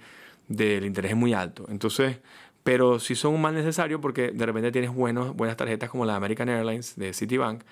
del 0.49 0.87
interés 0.87 1.11
es 1.11 1.18
muy 1.18 1.35
alto. 1.35 1.66
Entonces, 1.68 2.16
pero 2.64 2.99
si 2.99 3.14
son 3.14 3.35
un 3.35 3.42
mal 3.42 3.54
necesario 3.54 4.00
porque 4.00 4.30
de 4.30 4.46
repente 4.46 4.73
tienes 4.73 4.92
buenos, 4.92 5.37
buenas 5.37 5.58
tarjetas 5.58 5.90
como 5.90 6.06
la 6.06 6.16
American 6.16 6.49
Airlines 6.49 6.96
de 6.96 7.12
Citibank, 7.12 7.62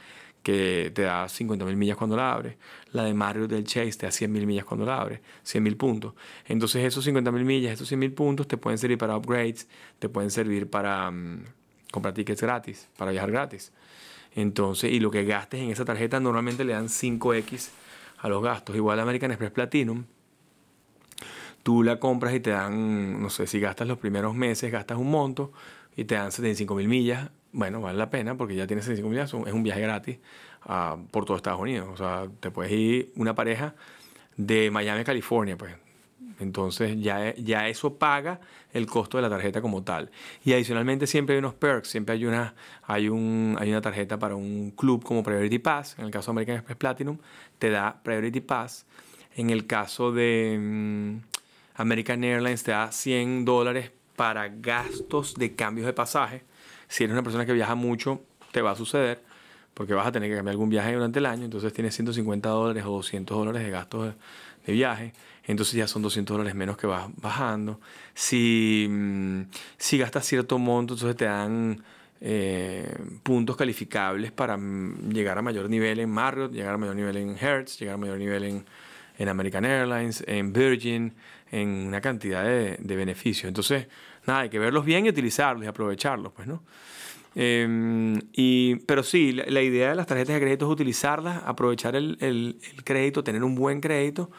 que 0.44 0.92
te 0.94 1.02
da 1.02 1.28
50 1.28 1.64
mil 1.64 1.76
millas 1.76 1.96
cuando 1.96 2.16
la 2.16 2.32
abres. 2.32 2.56
La 2.92 3.02
de 3.02 3.14
Mario 3.14 3.48
del 3.48 3.64
Chase 3.64 3.92
te 3.92 4.06
da 4.06 4.12
100 4.12 4.30
mil 4.30 4.46
millas 4.46 4.64
cuando 4.64 4.86
la 4.86 5.00
abres, 5.00 5.20
100 5.42 5.64
mil 5.64 5.76
puntos. 5.76 6.14
Entonces 6.46 6.84
esos 6.84 7.04
50 7.04 7.32
mil 7.32 7.44
millas, 7.44 7.72
esos 7.72 7.88
100 7.88 7.98
mil 7.98 8.12
puntos 8.12 8.46
te 8.46 8.56
pueden 8.56 8.78
servir 8.78 8.98
para 8.98 9.16
upgrades, 9.16 9.66
te 9.98 10.08
pueden 10.08 10.30
servir 10.30 10.70
para 10.70 11.10
mm, 11.10 11.44
comprar 11.90 12.14
tickets 12.14 12.42
gratis, 12.42 12.88
para 12.96 13.11
viajar 13.11 13.33
gratis. 13.33 13.72
Entonces, 14.37 14.92
y 14.92 15.00
lo 15.00 15.11
que 15.11 15.24
gastes 15.24 15.61
en 15.61 15.70
esa 15.70 15.85
tarjeta 15.85 16.20
normalmente 16.20 16.64
le 16.64 16.74
dan 16.74 16.88
5X 16.88 17.70
a 18.18 18.28
los 18.28 18.42
gastos. 18.42 18.76
Igual 18.76 19.00
American 19.00 19.30
Express 19.30 19.52
Platinum, 19.52 20.04
tú 21.62 21.83
la 21.83 21.98
compras 21.98 22.35
y 22.35 22.40
te 22.40 22.50
dan, 22.50 23.22
no 23.22 23.30
sé, 23.30 23.46
si 23.46 23.61
gastas 23.61 23.88
los 23.88 23.98
primeros 23.98 24.35
meses, 24.35 24.70
gastas 24.70 24.98
un 24.98 25.11
monto 25.11 25.52
y 25.96 26.04
te 26.04 26.16
dan 26.16 26.30
75 26.30 26.74
mil 26.74 26.88
millas. 26.88 27.30
Bueno, 27.54 27.80
vale 27.80 27.96
la 27.96 28.10
pena 28.10 28.36
porque 28.36 28.56
ya 28.56 28.66
tienes 28.66 28.84
75 28.84 29.08
millas, 29.08 29.32
es 29.46 29.52
un 29.52 29.62
viaje 29.62 29.80
gratis 29.80 30.18
uh, 30.66 31.06
por 31.12 31.24
todo 31.24 31.36
Estados 31.36 31.60
Unidos. 31.60 31.88
O 31.92 31.96
sea, 31.96 32.26
te 32.40 32.50
puedes 32.50 32.72
ir 32.72 33.12
una 33.14 33.36
pareja 33.36 33.76
de 34.36 34.72
Miami 34.72 35.02
a 35.02 35.04
California, 35.04 35.56
pues 35.56 35.72
entonces 36.40 37.00
ya, 37.00 37.32
ya 37.36 37.68
eso 37.68 37.96
paga 37.96 38.40
el 38.72 38.86
costo 38.86 39.18
de 39.18 39.22
la 39.22 39.30
tarjeta 39.30 39.62
como 39.62 39.84
tal. 39.84 40.10
Y 40.44 40.52
adicionalmente 40.52 41.06
siempre 41.06 41.36
hay 41.36 41.38
unos 41.38 41.54
perks, 41.54 41.90
siempre 41.90 42.16
hay 42.16 42.26
una, 42.26 42.56
hay, 42.82 43.08
un, 43.08 43.56
hay 43.60 43.70
una 43.70 43.80
tarjeta 43.80 44.18
para 44.18 44.34
un 44.34 44.72
club 44.72 45.04
como 45.04 45.22
Priority 45.22 45.60
Pass. 45.60 45.94
En 45.96 46.06
el 46.06 46.10
caso 46.10 46.32
de 46.32 46.34
American 46.34 46.56
Express 46.56 46.76
Platinum 46.76 47.18
te 47.60 47.70
da 47.70 48.00
Priority 48.02 48.40
Pass. 48.40 48.84
En 49.36 49.50
el 49.50 49.68
caso 49.68 50.10
de 50.10 50.58
mm, 50.60 51.18
American 51.76 52.24
Airlines 52.24 52.64
te 52.64 52.72
da 52.72 52.90
100 52.90 53.44
dólares 53.44 53.92
para 54.16 54.48
gastos 54.48 55.36
de 55.36 55.54
cambios 55.54 55.86
de 55.86 55.92
pasaje. 55.92 56.42
Si 56.94 57.02
eres 57.02 57.12
una 57.12 57.22
persona 57.22 57.44
que 57.44 57.52
viaja 57.52 57.74
mucho, 57.74 58.20
te 58.52 58.62
va 58.62 58.70
a 58.70 58.76
suceder 58.76 59.20
porque 59.74 59.94
vas 59.94 60.07
a 60.07 60.12
tener 60.12 60.30
que 60.30 60.37
cambiar 60.37 60.52
algún 60.52 60.68
viaje 60.68 60.92
durante 60.92 61.18
el 61.18 61.26
año, 61.26 61.44
entonces 61.44 61.72
tienes 61.72 61.96
150 61.96 62.48
dólares 62.48 62.85
o 62.87 62.90
200 62.90 63.37
dólares 63.37 63.64
de 63.64 63.70
gastos 63.70 64.14
de 64.64 64.72
viaje 64.72 65.12
entonces 65.46 65.74
ya 65.74 65.87
son 65.87 66.02
200 66.02 66.35
dólares 66.37 66.54
menos 66.54 66.76
que 66.76 66.87
vas 66.87 67.09
bajando. 67.16 67.80
Si, 68.14 68.87
mm, 68.88 69.42
si 69.76 69.98
gastas 69.98 70.26
cierto 70.26 70.59
monto, 70.59 70.94
entonces 70.94 71.16
te 71.16 71.26
dan 71.26 71.83
eh, 72.20 72.96
puntos 73.22 73.57
calificables 73.57 74.33
para 74.33 74.57
mm, 74.57 75.11
llegar 75.11 75.37
a 75.37 75.42
mayor 75.42 75.68
nivel 75.68 76.00
en 76.00 76.11
Marriott, 76.11 76.52
llegar 76.52 76.74
a 76.74 76.78
mayor 76.78 76.96
nivel 76.96 77.16
en 77.18 77.37
Hertz, 77.37 77.78
llegar 77.78 77.96
a 77.96 77.98
mayor 77.98 78.18
nivel 78.18 78.44
en, 78.44 79.28
American 79.28 79.64
Airlines, 79.64 80.24
en 80.26 80.52
Virgin, 80.52 81.12
en 81.50 81.68
una 81.68 82.00
cantidad 82.00 82.42
de, 82.44 82.96
beneficios. 82.96 83.48
Entonces, 83.48 83.87
nada, 84.26 84.40
hay 84.40 84.48
que 84.48 84.58
verlos 84.58 84.84
bien 84.84 85.06
y 85.06 85.08
utilizarlos 85.08 85.64
y 85.64 85.66
aprovecharlos, 85.66 86.32
pues, 86.32 86.46
¿no? 86.48 86.62
Em, 87.37 88.20
y, 88.32 88.76
pero 88.87 89.02
sí, 89.02 89.32
la, 89.32 89.60
idea 89.60 89.88
de 89.88 89.94
las 89.96 90.06
tarjetas 90.06 90.34
de 90.34 90.40
crédito 90.40 90.66
es 90.66 90.72
utilizarlas, 90.72 91.42
aprovechar 91.44 91.96
el, 91.96 92.16
el, 92.20 92.58
el 92.72 92.84
crédito, 92.84 93.24
tener 93.24 93.42
un 93.42 93.56
buen 93.56 93.80
crédito 93.80 94.30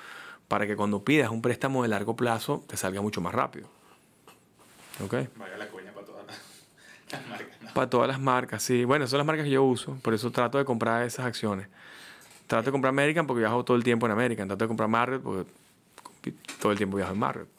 para 0.47 0.65
que 0.65 0.75
cuando 0.75 1.03
pidas 1.03 1.29
un 1.29 1.41
préstamo 1.41 1.83
de 1.83 1.89
largo 1.89 2.15
plazo 2.15 2.63
te 2.67 2.77
salga 2.77 3.01
mucho 3.01 3.19
más 3.19 3.33
rápido. 3.33 3.67
¿Ok? 5.03 5.13
Vaya 5.35 5.57
la 5.57 5.67
cuña 5.67 5.91
para 5.91 6.05
todas 6.05 6.25
las, 6.25 7.27
marcas. 7.29 7.73
Para 7.73 7.89
todas 7.89 8.07
las 8.07 8.19
marcas, 8.19 8.63
sí. 8.63 8.85
Bueno, 8.85 9.03
esas 9.03 9.11
son 9.11 9.17
las 9.17 9.27
marcas 9.27 9.43
que 9.43 9.51
yo 9.51 9.63
uso, 9.63 9.97
por 10.01 10.13
eso 10.13 10.31
trato 10.31 10.57
de 10.57 10.65
comprar 10.65 11.03
esas 11.03 11.25
acciones. 11.25 11.67
Trato 12.47 12.65
de 12.65 12.71
comprar 12.71 12.89
American 12.89 13.27
porque 13.27 13.39
viajo 13.39 13.65
todo 13.65 13.75
el 13.75 13.83
tiempo 13.83 14.05
en 14.05 14.11
American. 14.11 14.47
Trato 14.47 14.63
de 14.63 14.67
comprar 14.67 14.87
Marriott 14.87 15.21
porque 15.21 15.49
todo 16.61 16.71
el 16.71 16.77
tiempo 16.77 16.97
viajo 16.97 17.11
en 17.11 17.19
Marriott. 17.19 17.54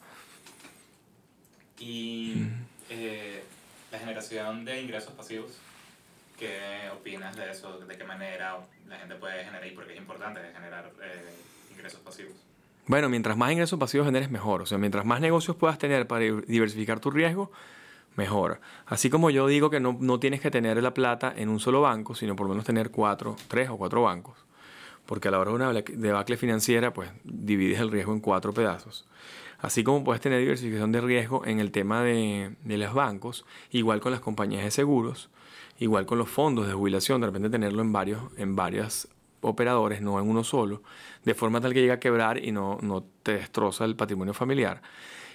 Y 1.79 2.47
eh, 2.89 3.43
la 3.91 3.99
generación 3.99 4.65
de 4.65 4.81
ingresos 4.81 5.13
pasivos, 5.13 5.51
¿qué 6.37 6.89
opinas 6.93 7.35
de 7.35 7.51
eso? 7.51 7.79
¿De 7.79 7.97
qué 7.97 8.03
manera 8.03 8.57
la 8.87 8.97
gente 8.97 9.15
puede 9.15 9.43
generar 9.43 9.65
y 9.65 9.71
por 9.71 9.85
qué 9.85 9.93
es 9.93 9.99
importante 9.99 10.39
generar 10.53 10.91
eh, 11.01 11.33
ingresos 11.73 11.99
pasivos? 12.01 12.33
Bueno, 12.87 13.09
mientras 13.09 13.35
más 13.37 13.51
ingresos 13.51 13.77
pasivos 13.77 14.05
generes, 14.05 14.31
mejor. 14.31 14.61
O 14.61 14.65
sea, 14.65 14.77
mientras 14.77 15.05
más 15.05 15.19
negocios 15.19 15.57
puedas 15.57 15.77
tener 15.77 16.07
para 16.07 16.21
diversificar 16.21 16.99
tu 16.99 17.11
riesgo, 17.11 17.51
mejor. 18.15 18.59
Así 18.85 19.09
como 19.09 19.29
yo 19.29 19.47
digo 19.47 19.69
que 19.69 19.79
no, 19.79 19.97
no, 19.99 20.19
tienes 20.19 20.41
que 20.41 20.49
tener 20.49 20.81
la 20.81 20.93
plata 20.93 21.33
en 21.35 21.49
un 21.49 21.59
solo 21.59 21.81
banco, 21.81 22.15
sino 22.15 22.35
por 22.35 22.47
lo 22.47 22.53
menos 22.53 22.65
tener 22.65 22.89
cuatro, 22.89 23.35
tres 23.47 23.69
o 23.69 23.77
cuatro 23.77 24.03
bancos. 24.03 24.37
Porque 25.05 25.27
a 25.27 25.31
la 25.31 25.39
hora 25.39 25.51
de 25.51 25.55
una 25.55 25.73
debacle 25.73 26.37
financiera, 26.37 26.93
pues 26.93 27.09
divides 27.23 27.79
el 27.79 27.91
riesgo 27.91 28.13
en 28.13 28.19
cuatro 28.19 28.53
pedazos. 28.53 29.05
Así 29.59 29.83
como 29.83 30.03
puedes 30.03 30.21
tener 30.21 30.39
diversificación 30.39 30.91
de 30.91 31.01
riesgo 31.01 31.45
en 31.45 31.59
el 31.59 31.71
tema 31.71 32.03
de, 32.03 32.55
de 32.63 32.77
los 32.77 32.93
bancos, 32.93 33.45
igual 33.71 33.99
con 33.99 34.11
las 34.11 34.21
compañías 34.21 34.63
de 34.63 34.71
seguros, 34.71 35.29
igual 35.79 36.05
con 36.05 36.17
los 36.17 36.29
fondos 36.29 36.67
de 36.67 36.73
jubilación, 36.73 37.21
de 37.21 37.27
repente 37.27 37.49
tenerlo 37.49 37.81
en, 37.81 37.91
varios, 37.91 38.21
en 38.37 38.55
varias 38.55 39.07
operadores, 39.41 40.01
no 40.01 40.19
en 40.19 40.29
uno 40.29 40.43
solo, 40.43 40.83
de 41.23 41.33
forma 41.33 41.61
tal 41.61 41.73
que 41.73 41.81
llega 41.81 41.95
a 41.95 41.99
quebrar 41.99 42.43
y 42.43 42.51
no, 42.51 42.77
no 42.81 43.03
te 43.23 43.33
destroza 43.33 43.85
el 43.85 43.95
patrimonio 43.95 44.33
familiar. 44.33 44.81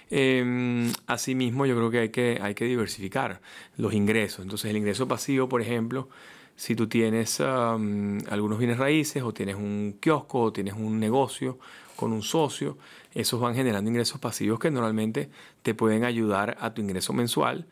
Eh, 0.09 0.91
asimismo, 1.07 1.65
yo 1.65 1.75
creo 1.75 1.89
que 1.89 1.99
hay, 1.99 2.09
que 2.09 2.39
hay 2.41 2.53
que 2.53 2.65
diversificar 2.65 3.41
los 3.77 3.93
ingresos. 3.93 4.43
Entonces, 4.43 4.69
el 4.69 4.77
ingreso 4.77 5.07
pasivo, 5.07 5.49
por 5.49 5.61
ejemplo, 5.61 6.09
si 6.55 6.75
tú 6.75 6.87
tienes 6.87 7.39
algunos 7.39 8.59
bienes 8.59 8.77
raíces 8.77 9.23
o 9.23 9.33
tienes 9.33 9.55
un 9.55 9.97
kiosco 9.99 10.41
o 10.41 10.53
tienes 10.53 10.75
un 10.75 10.99
negocio 10.99 11.57
con 11.95 12.11
un 12.11 12.21
socio, 12.21 12.77
esos 13.13 13.39
van 13.39 13.55
generando 13.55 13.89
ingresos 13.89 14.19
pasivos 14.19 14.59
que 14.59 14.71
normalmente 14.71 15.29
te 15.61 15.73
pueden 15.73 16.03
ayudar 16.03 16.57
a 16.59 16.73
tu 16.73 16.81
ingreso 16.81 17.13
mensual. 17.13 17.65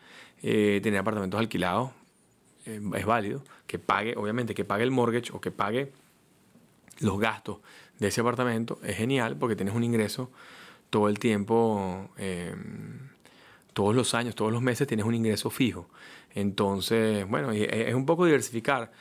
Eh, 0.44 0.80
tener 0.82 1.00
apartamentos 1.00 1.40
alquilados 1.40 1.92
eh, 2.66 2.82
es 2.96 3.06
válido, 3.06 3.44
que 3.68 3.80
pague, 3.80 4.16
obviamente, 4.16 4.56
que 4.56 4.66
pague 4.66 4.84
el 4.84 4.92
mortgage 4.92 5.32
o 5.34 5.42
que 5.42 5.52
pague 5.52 5.92
los 7.00 7.20
gastos 7.20 7.58
de 8.02 8.08
ese 8.08 8.22
apartamento 8.22 8.80
es 8.84 8.98
genial 8.98 9.38
porque 9.38 9.56
tienes 9.56 9.76
un 9.76 9.84
ingreso 9.84 10.32
todo 10.90 11.08
el 11.08 11.20
tiempo, 11.20 12.10
em, 12.18 13.10
todos 13.74 13.96
los 13.96 14.16
años, 14.16 14.34
todos 14.34 14.52
los 14.52 14.62
meses 14.62 14.88
tienes 14.88 15.06
un 15.06 15.14
ingreso 15.14 15.52
fijo. 15.52 15.88
Entonces, 16.36 17.28
bueno, 17.28 17.52
es 17.52 17.94
un 17.94 18.06
poco 18.06 18.26
diversificar. 18.26 18.92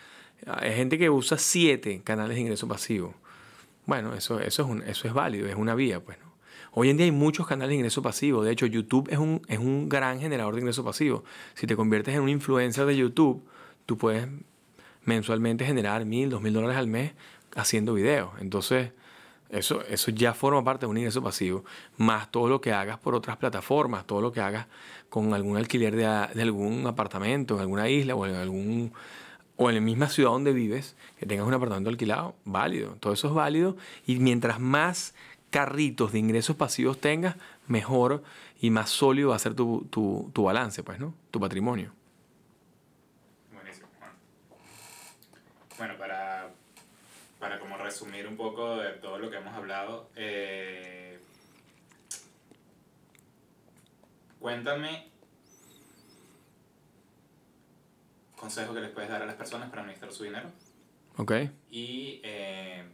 Hay 0.47 0.75
gente 0.75 0.99
que 0.99 1.11
usa 1.11 1.39
siete 1.39 2.03
canales 2.03 2.37
de 2.37 2.43
ingreso 2.43 2.67
pasivo. 2.67 3.15
Bueno, 3.87 4.15
eso, 4.15 4.41
eso, 4.41 4.75
es, 4.75 4.89
eso 4.89 5.09
es 5.09 5.15
válido, 5.15 5.49
es 5.49 5.57
una 5.57 5.75
vía, 5.75 6.01
pues, 6.01 6.19
¿no? 6.19 6.31
Hoy 6.73 6.89
en 6.89 6.97
día 6.97 7.07
hay 7.07 7.13
muchos 7.13 7.47
canales 7.49 7.71
de 7.71 7.77
ingreso 7.77 8.01
pasivo. 8.01 8.45
De 8.45 8.53
hecho, 8.53 8.65
YouTube 8.67 9.09
es 9.11 9.19
un, 9.19 9.43
es 9.49 9.59
un 9.59 9.89
gran 9.89 10.21
generador 10.21 10.55
de 10.55 10.61
ingreso 10.61 10.85
pasivo. 10.85 11.25
Si 11.55 11.67
te 11.67 11.75
conviertes 11.75 12.15
en 12.15 12.21
un 12.21 12.29
influencer 12.29 12.87
de 12.87 12.97
YouTube, 12.97 13.43
tú 13.87 13.99
puedes 13.99 14.29
mensualmente 15.05 15.65
generar 15.65 16.05
mil, 16.05 16.31
dos 16.31 16.41
mil 16.41 16.53
dólares 16.53 16.77
al 16.77 16.87
mes 16.87 17.13
haciendo 17.57 17.95
videos. 17.95 18.31
Entonces, 18.41 18.93
eso, 19.51 19.83
eso 19.87 20.11
ya 20.11 20.33
forma 20.33 20.63
parte 20.63 20.87
de 20.87 20.91
un 20.91 20.99
ingreso 20.99 21.23
pasivo. 21.23 21.65
Más 21.97 22.31
todo 22.31 22.49
lo 22.49 22.61
que 22.61 22.73
hagas 22.73 22.99
por 22.99 23.15
otras 23.15 23.37
plataformas, 23.37 24.07
todo 24.07 24.21
lo 24.21 24.33
que 24.33 24.41
hagas 24.41 24.67
con 25.09 25.35
algún 25.35 25.57
alquiler 25.57 25.97
de, 25.97 26.07
algún 26.07 26.87
apartamento 26.87 27.57
en 27.57 27.61
alguna 27.61 27.89
isla 27.89 28.15
o 28.15 28.27
en 28.27 28.37
algún 28.37 28.93
o 29.57 29.69
en 29.69 29.75
la 29.75 29.83
misma 29.83 30.09
ciudad 30.09 30.31
donde 30.31 30.55
vives, 30.55 30.97
que 31.19 31.27
tengas 31.27 31.47
un 31.47 31.53
apartamento 31.53 31.91
alquilado, 31.91 32.35
válido. 32.47 32.97
Todo 32.99 33.13
eso 33.13 33.29
es 33.29 33.35
válido. 33.35 33.77
Y 34.07 34.17
mientras 34.17 34.59
más 34.59 35.15
carritos 35.51 36.13
de 36.13 36.19
ingresos 36.19 36.57
pasivos 36.57 36.99
tengas, 36.99 37.37
mejor 37.67 38.23
y 38.59 38.71
más 38.71 38.89
sólido 38.89 39.31
va 39.31 39.37
a 39.37 39.39
ser 39.39 39.55
tu, 39.55 39.87
tu, 39.91 40.31
tu 40.33 40.45
balance, 40.45 40.83
pues, 40.83 40.99
¿no? 40.99 41.13
Tu 41.31 41.39
patrimonio. 41.39 41.93
Buenísimo. 43.53 43.89
Bueno, 45.77 45.95
para, 45.99 46.49
para 47.39 47.59
como 47.61 47.77
resumir 47.91 48.29
un 48.29 48.37
poco 48.37 48.77
de 48.77 48.91
todo 48.93 49.19
lo 49.19 49.29
que 49.29 49.39
hemos 49.39 49.53
hablado, 49.53 50.11
eh, 50.15 51.19
cuéntame 54.39 55.11
consejos 58.37 58.75
que 58.77 58.81
les 58.81 58.91
puedes 58.91 59.11
dar 59.11 59.23
a 59.23 59.27
las 59.27 59.35
personas 59.35 59.69
para 59.71 59.83
administrar 59.83 60.13
su 60.13 60.23
dinero. 60.23 60.49
Ok. 61.17 61.33
Y 61.69 62.21
eh, 62.23 62.85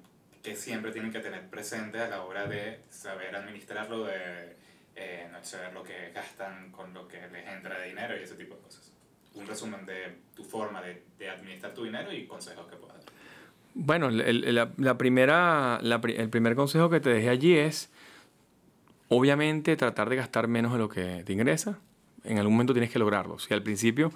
que 0.43 0.57
siempre 0.57 0.93
tienen 0.93 1.13
que 1.13 1.21
tener 1.21 1.49
presente 1.51 2.01
a 2.01 2.09
la 2.09 2.23
hora 2.23 2.47
de 2.47 2.81
saber 2.89 3.37
administrarlo, 3.37 4.05
de 4.05 4.57
eh, 4.97 5.29
no 5.31 5.45
saber 5.45 5.75
lo 5.75 5.85
que 5.85 6.11
gastan 6.13 6.73
con 6.73 6.95
lo 6.95 7.07
que 7.07 7.21
les 7.29 7.47
entra 7.47 7.79
de 7.79 7.89
dinero 7.89 8.19
y 8.19 8.23
ese 8.23 8.35
tipo 8.35 8.55
de 8.55 8.63
cosas. 8.63 8.93
Un 9.35 9.47
resumen 9.47 9.85
de 9.85 10.23
tu 10.35 10.43
forma 10.43 10.81
de, 10.81 11.05
de 11.19 11.29
administrar 11.29 11.75
tu 11.75 11.85
dinero 11.85 12.11
y 12.11 12.27
consejos 12.27 12.67
que 12.67 12.77
puedas 12.77 13.05
dar. 13.05 13.06
Bueno, 13.79 14.09
el, 14.09 14.55
la, 14.55 14.99
primera, 14.99 15.79
el 15.83 16.31
primer 16.31 16.57
consejo 16.57 16.89
que 16.89 16.99
te 16.99 17.11
dejé 17.11 17.29
allí 17.29 17.57
es, 17.57 17.91
obviamente, 19.09 19.77
tratar 19.77 20.09
de 20.09 20.17
gastar 20.17 20.49
menos 20.49 20.73
de 20.73 20.79
lo 20.79 20.89
que 20.89 21.23
te 21.27 21.35
ingresa. 21.35 21.79
En 22.25 22.39
algún 22.39 22.55
momento 22.55 22.73
tienes 22.73 22.91
que 22.91 22.99
lograrlo. 22.99 23.39
Si 23.39 23.53
al 23.53 23.63
principio 23.63 24.13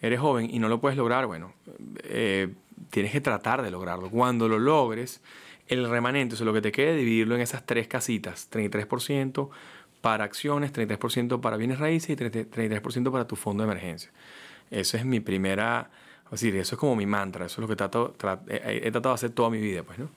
eres 0.00 0.20
joven 0.20 0.48
y 0.48 0.60
no 0.60 0.68
lo 0.68 0.80
puedes 0.80 0.96
lograr, 0.96 1.26
bueno, 1.26 1.52
eh, 2.04 2.54
tienes 2.90 3.10
que 3.10 3.20
tratar 3.20 3.62
de 3.62 3.72
lograrlo. 3.72 4.10
Cuando 4.10 4.48
lo 4.48 4.60
logres, 4.60 5.20
el 5.66 5.90
remanente, 5.90 6.34
o 6.34 6.36
sea, 6.36 6.46
lo 6.46 6.52
que 6.52 6.62
te 6.62 6.70
quede, 6.70 6.94
dividirlo 6.94 7.34
en 7.34 7.40
esas 7.40 7.66
tres 7.66 7.88
casitas. 7.88 8.48
33% 8.48 9.50
para 10.00 10.22
acciones, 10.22 10.72
33% 10.72 11.40
para 11.40 11.56
bienes 11.56 11.80
raíces 11.80 12.10
y 12.10 12.16
33% 12.16 13.10
para 13.10 13.26
tu 13.26 13.34
fondo 13.34 13.64
de 13.64 13.70
emergencia. 13.70 14.12
Eso 14.70 14.96
es 14.96 15.04
mi 15.04 15.18
primera, 15.18 15.90
decir, 16.30 16.54
eso 16.56 16.74
es 16.76 16.78
como 16.78 16.96
mi 16.96 17.06
mantra, 17.06 17.46
eso 17.46 17.54
es 17.54 17.60
lo 17.60 17.66
que 17.66 17.74
he, 17.74 17.76
tratado 18.90 19.10
de 19.10 19.14
hacer 19.14 19.30
toda 19.30 19.50
mi 19.50 19.58
vida, 19.58 19.82
pues, 19.82 19.98
¿no? 19.98 20.08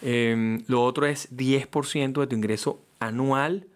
Em, 0.00 0.62
lo 0.68 0.84
otro 0.84 1.06
es 1.06 1.28
10% 1.36 2.20
de 2.20 2.26
tu 2.26 2.36
ingreso 2.36 2.80
anual 3.00 3.66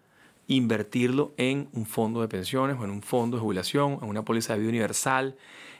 invertirlo 0.47 1.33
en 1.37 1.68
un 1.73 1.87
fondo 1.87 2.21
de 2.21 2.29
pensiones 2.29 2.77
o 2.79 2.85
en 2.85 2.90
un 2.90 3.03
fondo 3.03 3.37
de 3.37 3.42
jubilación, 3.42 3.99
en 4.03 4.09
una 4.09 4.25
póliza 4.25 4.53
de 4.53 4.61
vida 4.61 4.68
universal, 4.68 5.37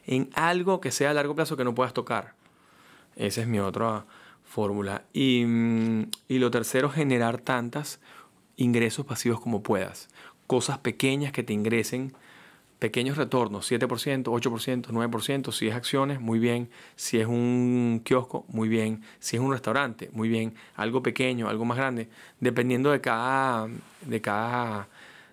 en 0.07 0.31
algo 0.35 0.81
que 0.81 0.91
sea 0.91 1.11
a 1.11 1.15
largo 1.15 1.35
plazo 1.35 1.57
que 1.57 1.65
no 1.65 1.75
puedas 1.75 1.93
tocar. 1.93 2.35
Esa 3.17 3.43
es 3.43 3.47
mi 3.47 3.61
otra 3.61 4.07
fórmula. 4.45 5.05
Y, 5.12 5.45
y 6.29 6.38
lo 6.38 6.51
tercero, 6.51 6.91
generar 6.91 7.38
tantos 7.38 8.01
ingresos 8.57 9.07
pasivos 9.07 9.41
como 9.41 9.62
puedas. 9.62 10.09
Cosas 10.47 10.79
pequeñas 10.79 11.33
que 11.33 11.43
te 11.43 11.53
ingresen 11.53 12.15
pequeños 12.83 13.16
retornos, 13.16 13.71
7%, 13.71 14.25
8%, 14.25 14.87
9%, 14.88 15.53
si 15.53 15.68
es 15.68 15.75
acciones, 15.77 16.21
muy 16.21 16.40
bien, 16.40 16.68
si 16.97 17.21
es 17.21 17.29
un 17.29 18.03
kiosco, 18.05 18.45
muy 18.49 18.68
bien, 18.68 19.05
si 19.21 19.37
es 19.37 19.40
un 19.40 19.53
restaurante, 19.53 20.11
muy 20.12 20.29
bien, 20.29 20.55
algo 20.75 21.01
pequeño, 21.01 21.49
algo 21.49 21.64
más 21.64 21.79
grande, 21.79 22.09
dependiendo 22.40 22.90
de 22.90 23.01
cada, 23.01 23.68
de 24.05 24.21
cada, 24.21 24.88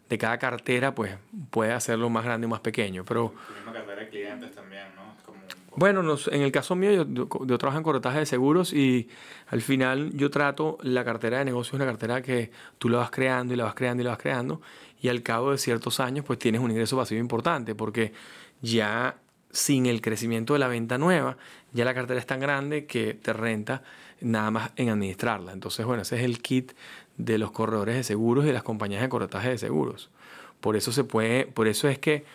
de 0.10 0.18
cada 0.18 0.38
cartera, 0.40 0.94
pues 0.94 1.16
puede 1.52 1.72
hacerlo 1.72 2.10
más 2.10 2.26
grande 2.26 2.48
o 2.48 2.50
más 2.50 2.60
pequeño, 2.60 3.06
pero... 3.06 3.34
cartera 3.72 4.02
de 4.02 4.10
clientes 4.10 4.52
también, 4.52 4.88
¿no? 4.96 5.10
Bueno, 5.76 6.02
en 6.32 6.42
el 6.42 6.52
caso 6.52 6.76
mío, 6.76 6.92
yo, 6.92 7.30
yo, 7.46 7.58
trabajo 7.58 7.78
en 7.78 7.84
corretaje 7.84 8.20
de 8.20 8.26
seguros 8.26 8.74
y 8.74 9.08
al 9.48 9.62
final 9.62 10.12
yo 10.14 10.30
trato 10.30 10.78
la 10.82 11.06
cartera 11.06 11.38
de 11.38 11.46
negocio 11.46 11.70
es 11.70 11.74
una 11.76 11.86
cartera 11.86 12.22
que 12.22 12.52
tú 12.80 12.90
la 12.90 12.98
vas 12.98 13.12
creando 13.12 13.54
y 13.54 13.58
la 13.58 13.64
vas 13.64 13.76
creando 13.76 14.02
y 14.02 14.04
la 14.04 14.10
vas 14.10 14.20
creando 14.20 14.62
y 15.02 15.08
al 15.08 15.22
cabo 15.22 15.52
de 15.52 15.58
ciertos 15.58 16.00
años 16.00 16.26
pues 16.26 16.38
tienes 16.38 16.60
un 16.60 16.72
ingreso 16.72 16.98
pasivo 16.98 17.22
importante 17.22 17.76
porque 17.76 18.12
ya 18.62 19.16
sin 19.52 19.86
el 19.86 20.02
crecimiento 20.02 20.54
de 20.54 20.60
la 20.60 20.68
venta 20.68 20.98
nueva, 20.98 21.38
ya 21.74 21.86
la 21.86 21.94
cartera 21.94 22.20
es 22.20 22.26
tan 22.26 22.40
grande 22.40 22.86
que 22.86 23.14
te 23.14 23.34
renta 23.34 23.84
nada 24.22 24.52
más 24.52 24.72
en 24.76 24.90
administrarla. 24.90 25.54
Entonces, 25.54 25.86
bueno, 25.86 26.02
ese 26.02 26.18
es 26.18 26.24
el 26.24 26.42
kit 26.42 26.74
de 27.20 27.38
los 27.38 27.52
corredores 27.52 27.96
de 27.96 28.04
seguros 28.04 28.46
y 28.46 28.48
de 28.48 28.54
las 28.54 28.64
compañías 28.64 29.02
de 29.02 29.10
corretaje 29.10 29.50
de 29.50 29.58
seguros. 29.60 30.10
Por 30.62 30.76
eso 30.76 30.92
se 30.92 31.04
puede, 31.04 31.46
por 31.46 31.68
eso 31.68 31.88
es 31.88 32.00
que 32.00 32.26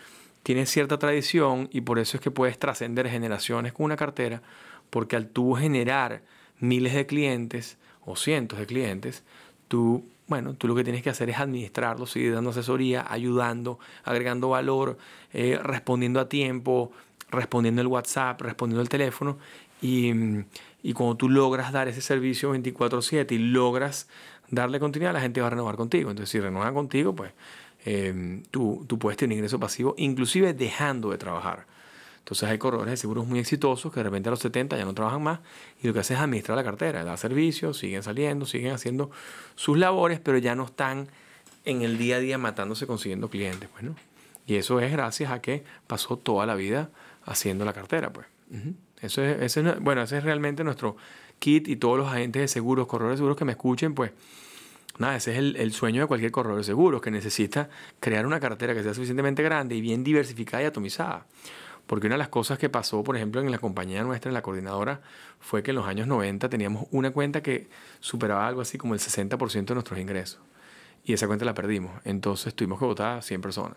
tienes 0.44 0.70
cierta 0.70 0.98
tradición 0.98 1.68
y 1.72 1.80
por 1.80 1.98
eso 1.98 2.16
es 2.16 2.20
que 2.22 2.30
puedes 2.30 2.58
trascender 2.58 3.08
generaciones 3.08 3.72
con 3.72 3.84
una 3.84 3.96
cartera, 3.96 4.42
porque 4.90 5.16
al 5.16 5.26
tú 5.26 5.54
generar 5.54 6.22
miles 6.60 6.94
de 6.94 7.06
clientes 7.06 7.78
o 8.04 8.14
cientos 8.14 8.58
de 8.58 8.66
clientes, 8.66 9.24
tú 9.68 10.04
bueno, 10.26 10.54
tú 10.54 10.68
lo 10.68 10.74
que 10.74 10.84
tienes 10.84 11.02
que 11.02 11.10
hacer 11.10 11.28
es 11.28 11.38
administrarlo, 11.38 12.06
seguir 12.06 12.32
dando 12.32 12.50
asesoría, 12.50 13.04
ayudando, 13.08 13.78
agregando 14.04 14.48
valor, 14.48 14.96
eh, 15.34 15.58
respondiendo 15.62 16.18
a 16.18 16.28
tiempo, 16.28 16.92
respondiendo 17.30 17.82
el 17.82 17.88
WhatsApp, 17.88 18.40
respondiendo 18.40 18.80
el 18.80 18.88
teléfono. 18.88 19.38
Y, 19.82 20.12
y 20.82 20.92
cuando 20.94 21.16
tú 21.16 21.28
logras 21.28 21.72
dar 21.72 21.88
ese 21.88 22.00
servicio 22.00 22.54
24/7 22.54 23.32
y 23.32 23.38
logras 23.38 24.08
darle 24.50 24.80
continuidad, 24.80 25.12
la 25.12 25.20
gente 25.20 25.40
va 25.40 25.48
a 25.48 25.50
renovar 25.50 25.76
contigo. 25.76 26.10
Entonces, 26.10 26.30
si 26.30 26.40
renuevan 26.40 26.74
contigo, 26.74 27.14
pues 27.14 27.32
eh, 27.84 28.42
tú, 28.50 28.84
tú 28.86 28.98
puedes 28.98 29.16
tener 29.16 29.36
ingreso 29.36 29.58
pasivo, 29.60 29.94
inclusive 29.98 30.54
dejando 30.54 31.10
de 31.10 31.18
trabajar. 31.18 31.66
Entonces 32.24 32.48
hay 32.48 32.56
corredores 32.56 32.90
de 32.90 32.96
seguros 32.96 33.26
muy 33.26 33.38
exitosos 33.38 33.92
que 33.92 34.00
de 34.00 34.04
repente 34.04 34.30
a 34.30 34.32
los 34.32 34.40
70 34.40 34.78
ya 34.78 34.86
no 34.86 34.94
trabajan 34.94 35.22
más 35.22 35.40
y 35.82 35.86
lo 35.86 35.92
que 35.92 36.00
hacen 36.00 36.16
es 36.16 36.22
administrar 36.22 36.56
la 36.56 36.64
cartera, 36.64 37.04
da 37.04 37.18
servicios, 37.18 37.76
siguen 37.76 38.02
saliendo, 38.02 38.46
siguen 38.46 38.72
haciendo 38.72 39.10
sus 39.56 39.76
labores, 39.76 40.20
pero 40.20 40.38
ya 40.38 40.54
no 40.54 40.64
están 40.64 41.08
en 41.66 41.82
el 41.82 41.98
día 41.98 42.16
a 42.16 42.20
día 42.20 42.38
matándose 42.38 42.86
consiguiendo 42.86 43.28
clientes. 43.28 43.68
Pues, 43.68 43.92
Y 44.46 44.54
eso 44.54 44.80
es 44.80 44.90
gracias 44.90 45.30
a 45.30 45.42
que 45.42 45.64
pasó 45.86 46.16
toda 46.16 46.46
la 46.46 46.54
vida 46.54 46.88
haciendo 47.26 47.66
la 47.66 47.74
cartera. 47.74 48.10
Pues. 48.10 48.26
eso 49.02 49.22
es, 49.22 49.42
ese 49.42 49.60
bueno, 49.80 50.00
ese 50.00 50.16
es 50.16 50.24
realmente 50.24 50.64
nuestro 50.64 50.96
kit 51.44 51.68
y 51.68 51.76
todos 51.76 51.98
los 51.98 52.08
agentes 52.08 52.40
de 52.40 52.48
seguros, 52.48 52.86
corredores 52.86 53.18
de 53.18 53.18
seguros 53.18 53.36
que 53.36 53.44
me 53.44 53.52
escuchen, 53.52 53.94
pues 53.94 54.12
nada, 54.98 55.16
ese 55.16 55.32
es 55.32 55.38
el, 55.38 55.56
el, 55.56 55.72
sueño 55.72 56.00
de 56.00 56.06
cualquier 56.06 56.30
corredor 56.32 56.56
de 56.56 56.64
seguros, 56.64 57.02
que 57.02 57.10
necesita 57.10 57.68
crear 58.00 58.26
una 58.26 58.40
cartera 58.40 58.72
que 58.72 58.82
sea 58.82 58.94
suficientemente 58.94 59.42
grande 59.42 59.74
y 59.74 59.82
bien 59.82 60.02
diversificada 60.04 60.62
y 60.62 60.66
atomizada. 60.66 61.26
Porque 61.86 62.06
una 62.06 62.14
de 62.14 62.20
las 62.20 62.28
cosas 62.28 62.58
que 62.58 62.70
pasó, 62.70 63.04
por 63.04 63.14
ejemplo, 63.14 63.42
en 63.42 63.50
la 63.50 63.58
compañía 63.58 64.02
nuestra, 64.04 64.30
en 64.30 64.34
la 64.34 64.40
coordinadora, 64.40 65.02
fue 65.38 65.62
que 65.62 65.72
en 65.72 65.76
los 65.76 65.86
años 65.86 66.06
90 66.06 66.48
teníamos 66.48 66.86
una 66.90 67.10
cuenta 67.10 67.42
que 67.42 67.68
superaba 68.00 68.48
algo 68.48 68.62
así 68.62 68.78
como 68.78 68.94
el 68.94 69.00
60% 69.00 69.66
de 69.66 69.74
nuestros 69.74 69.98
ingresos. 69.98 70.40
Y 71.04 71.12
esa 71.12 71.26
cuenta 71.26 71.44
la 71.44 71.52
perdimos. 71.52 71.92
Entonces 72.04 72.54
tuvimos 72.54 72.78
que 72.78 72.86
votar 72.86 73.18
a 73.18 73.22
100 73.22 73.42
personas. 73.42 73.76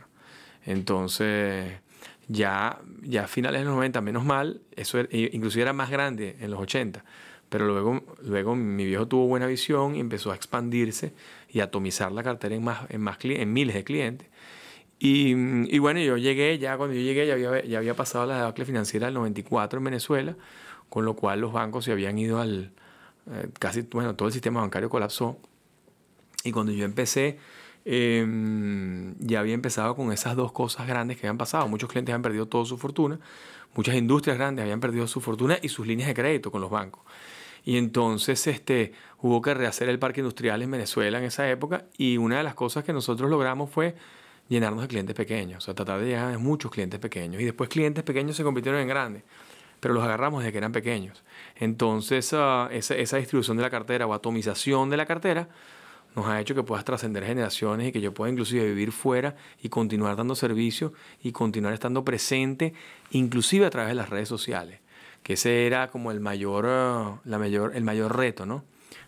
Entonces, 0.65 1.81
ya, 2.29 2.79
ya 3.01 3.25
a 3.25 3.27
finales 3.27 3.59
de 3.61 3.65
los 3.65 3.75
90, 3.75 3.99
menos 3.99 4.23
mal, 4.23 4.61
eso 4.75 4.99
inclusive 5.11 5.63
era 5.63 5.73
más 5.73 5.89
grande 5.89 6.37
en 6.39 6.51
los 6.51 6.61
80. 6.61 7.03
Pero 7.49 7.65
luego, 7.67 8.03
luego 8.23 8.55
mi 8.55 8.85
viejo 8.85 9.07
tuvo 9.07 9.27
buena 9.27 9.47
visión 9.47 9.95
y 9.95 9.99
empezó 9.99 10.31
a 10.31 10.35
expandirse 10.35 11.13
y 11.49 11.61
a 11.61 11.65
atomizar 11.65 12.11
la 12.11 12.23
cartera 12.23 12.55
en, 12.55 12.63
más, 12.63 12.89
en, 12.89 13.01
más, 13.01 13.17
en 13.21 13.53
miles 13.53 13.75
de 13.75 13.83
clientes. 13.83 14.27
Y, 14.99 15.31
y, 15.73 15.79
bueno, 15.79 15.99
yo 15.99 16.17
llegué, 16.17 16.57
ya 16.57 16.75
cuando 16.75 16.95
yo 16.95 17.01
llegué 17.01 17.27
ya 17.27 17.33
había, 17.33 17.63
ya 17.63 17.77
había 17.77 17.93
pasado 17.93 18.25
la 18.25 18.37
debacle 18.37 18.65
financiera 18.65 19.05
del 19.07 19.13
94 19.13 19.77
en 19.77 19.83
Venezuela, 19.83 20.35
con 20.89 21.05
lo 21.05 21.15
cual 21.15 21.39
los 21.39 21.53
bancos 21.53 21.85
se 21.85 21.91
habían 21.91 22.17
ido 22.17 22.39
al, 22.39 22.71
eh, 23.31 23.49
casi, 23.59 23.81
bueno, 23.81 24.15
todo 24.15 24.27
el 24.27 24.33
sistema 24.33 24.61
bancario 24.61 24.89
colapsó. 24.89 25.37
Y 26.43 26.51
cuando 26.51 26.71
yo 26.71 26.85
empecé, 26.85 27.37
eh, 27.89 29.13
ya 29.19 29.39
había 29.39 29.53
empezado 29.53 29.95
con 29.95 30.11
esas 30.11 30.35
dos 30.35 30.51
cosas 30.51 30.85
grandes 30.87 31.17
que 31.17 31.25
habían 31.25 31.37
pasado. 31.37 31.69
Muchos 31.69 31.89
clientes 31.89 32.11
habían 32.11 32.21
perdido 32.21 32.45
toda 32.45 32.65
su 32.65 32.77
fortuna, 32.77 33.17
muchas 33.75 33.95
industrias 33.95 34.37
grandes 34.37 34.63
habían 34.63 34.81
perdido 34.81 35.07
su 35.07 35.21
fortuna 35.21 35.57
y 35.61 35.69
sus 35.69 35.87
líneas 35.87 36.09
de 36.09 36.13
crédito 36.13 36.51
con 36.51 36.59
los 36.59 36.69
bancos. 36.69 37.03
Y 37.63 37.77
entonces 37.77 38.45
este, 38.47 38.91
hubo 39.21 39.41
que 39.41 39.53
rehacer 39.53 39.87
el 39.87 39.99
parque 39.99 40.19
industrial 40.19 40.61
en 40.61 40.71
Venezuela 40.71 41.17
en 41.17 41.23
esa 41.23 41.49
época 41.49 41.85
y 41.97 42.17
una 42.17 42.37
de 42.37 42.43
las 42.43 42.55
cosas 42.55 42.83
que 42.83 42.91
nosotros 42.91 43.29
logramos 43.29 43.69
fue 43.69 43.95
llenarnos 44.49 44.81
de 44.81 44.89
clientes 44.89 45.15
pequeños, 45.15 45.63
o 45.63 45.65
sea, 45.65 45.73
tratar 45.73 46.01
de 46.01 46.07
llegar 46.07 46.33
a 46.33 46.37
muchos 46.37 46.69
clientes 46.69 46.99
pequeños. 46.99 47.41
Y 47.41 47.45
después 47.45 47.69
clientes 47.69 48.03
pequeños 48.03 48.35
se 48.35 48.43
convirtieron 48.43 48.81
en 48.81 48.89
grandes, 48.89 49.23
pero 49.79 49.93
los 49.93 50.03
agarramos 50.03 50.41
desde 50.41 50.51
que 50.51 50.57
eran 50.57 50.73
pequeños. 50.73 51.23
Entonces, 51.55 52.33
ah, 52.33 52.67
esa 52.71 53.17
distribución 53.17 53.55
de 53.55 53.63
la 53.63 53.69
cartera 53.69 54.07
o 54.07 54.13
atomización 54.13 54.89
de 54.89 54.97
la 54.97 55.05
cartera 55.05 55.47
nos 56.17 56.25
ha 56.25 56.41
hecho 56.41 56.55
que 56.55 56.63
puedas 56.63 56.83
trascender 56.83 57.23
generaciones 57.23 57.87
y 57.87 57.91
que 57.91 58.01
yo 58.01 58.11
pueda 58.11 58.31
inclusive 58.31 58.65
vivir 58.65 58.91
fuera 58.91 59.35
y 59.61 59.69
continuar 59.69 60.15
dando 60.15 60.33
servicio 60.33 60.91
y 61.21 61.31
continuar 61.31 61.75
estando 61.75 62.03
presente, 62.03 62.73
inclusive 63.11 63.67
a 63.67 63.69
través 63.69 63.89
de 63.89 63.95
las 63.95 64.09
redes 64.09 64.27
sociales, 64.27 64.79
que 65.21 65.33
ese 65.33 65.67
era 65.67 65.89
como 65.89 66.09
el 66.11 66.19
mayor, 66.19 66.65
ah, 66.67 67.21
la 67.23 67.37
mayor, 67.37 67.75
el 67.75 67.83
mayor 67.83 68.17
reto, 68.17 68.47
¿no? 68.47 68.63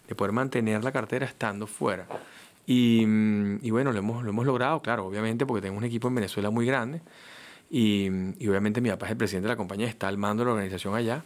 De 0.08 0.14
poder 0.14 0.34
mantener 0.34 0.84
la 0.84 0.92
cartera 0.92 1.26
estando 1.26 1.66
fuera. 1.66 2.06
Y, 2.68 3.04
mm, 3.08 3.60
y 3.64 3.72
bueno, 3.72 3.92
lo 3.92 3.98
hemos, 3.98 4.24
lo 4.24 4.30
hemos 4.30 4.46
logrado, 4.46 4.80
claro, 4.84 5.08
obviamente, 5.08 5.48
porque 5.48 5.64
tengo 5.64 5.80
un 5.80 5.86
equipo 5.86 6.10
en 6.10 6.16
Venezuela 6.16 6.52
muy 6.52 6.68
grande. 6.68 7.02
Y, 7.72 8.08
y, 8.38 8.48
obviamente 8.48 8.82
mi 8.82 8.90
papá 8.90 9.08
es 9.08 9.14
el 9.14 9.18
presidente 9.18 9.48
de 9.48 9.54
la 9.54 9.58
compañía, 9.58 9.88
está 9.88 10.08
al 10.08 10.18
mando 10.18 10.42
de 10.44 10.46
la 10.46 10.54
organización 10.54 10.94
allá. 10.94 11.24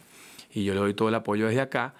Y 0.50 0.64
yo 0.64 0.72
le 0.72 0.80
doy 0.80 0.94
todo 0.94 1.10
el 1.10 1.14
apoyo 1.14 1.46
desde 1.46 1.60
acá. 1.60 1.94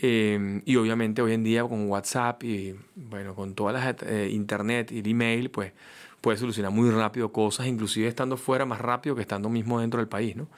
Eh, 0.00 0.62
y 0.64 0.76
obviamente 0.76 1.22
hoy 1.22 1.32
en 1.32 1.44
día 1.44 1.62
con 1.62 1.88
WhatsApp 1.88 2.42
y 2.42 2.74
bueno, 2.96 3.34
con 3.34 3.54
todas 3.54 3.74
las 3.74 4.02
eh, 4.02 4.28
internet 4.32 4.90
y 4.92 4.98
el 4.98 5.08
email, 5.08 5.50
pues 5.50 5.72
puede 6.20 6.38
solucionar 6.38 6.72
muy 6.72 6.90
rápido 6.90 7.32
cosas, 7.32 7.66
inclusive 7.66 8.08
estando 8.08 8.36
fuera 8.36 8.64
más 8.64 8.80
rápido 8.80 9.14
que 9.14 9.22
estando 9.22 9.48
mismo 9.50 9.80
dentro 9.80 9.98
del 9.98 10.08
país, 10.08 10.34
¿no? 10.36 10.48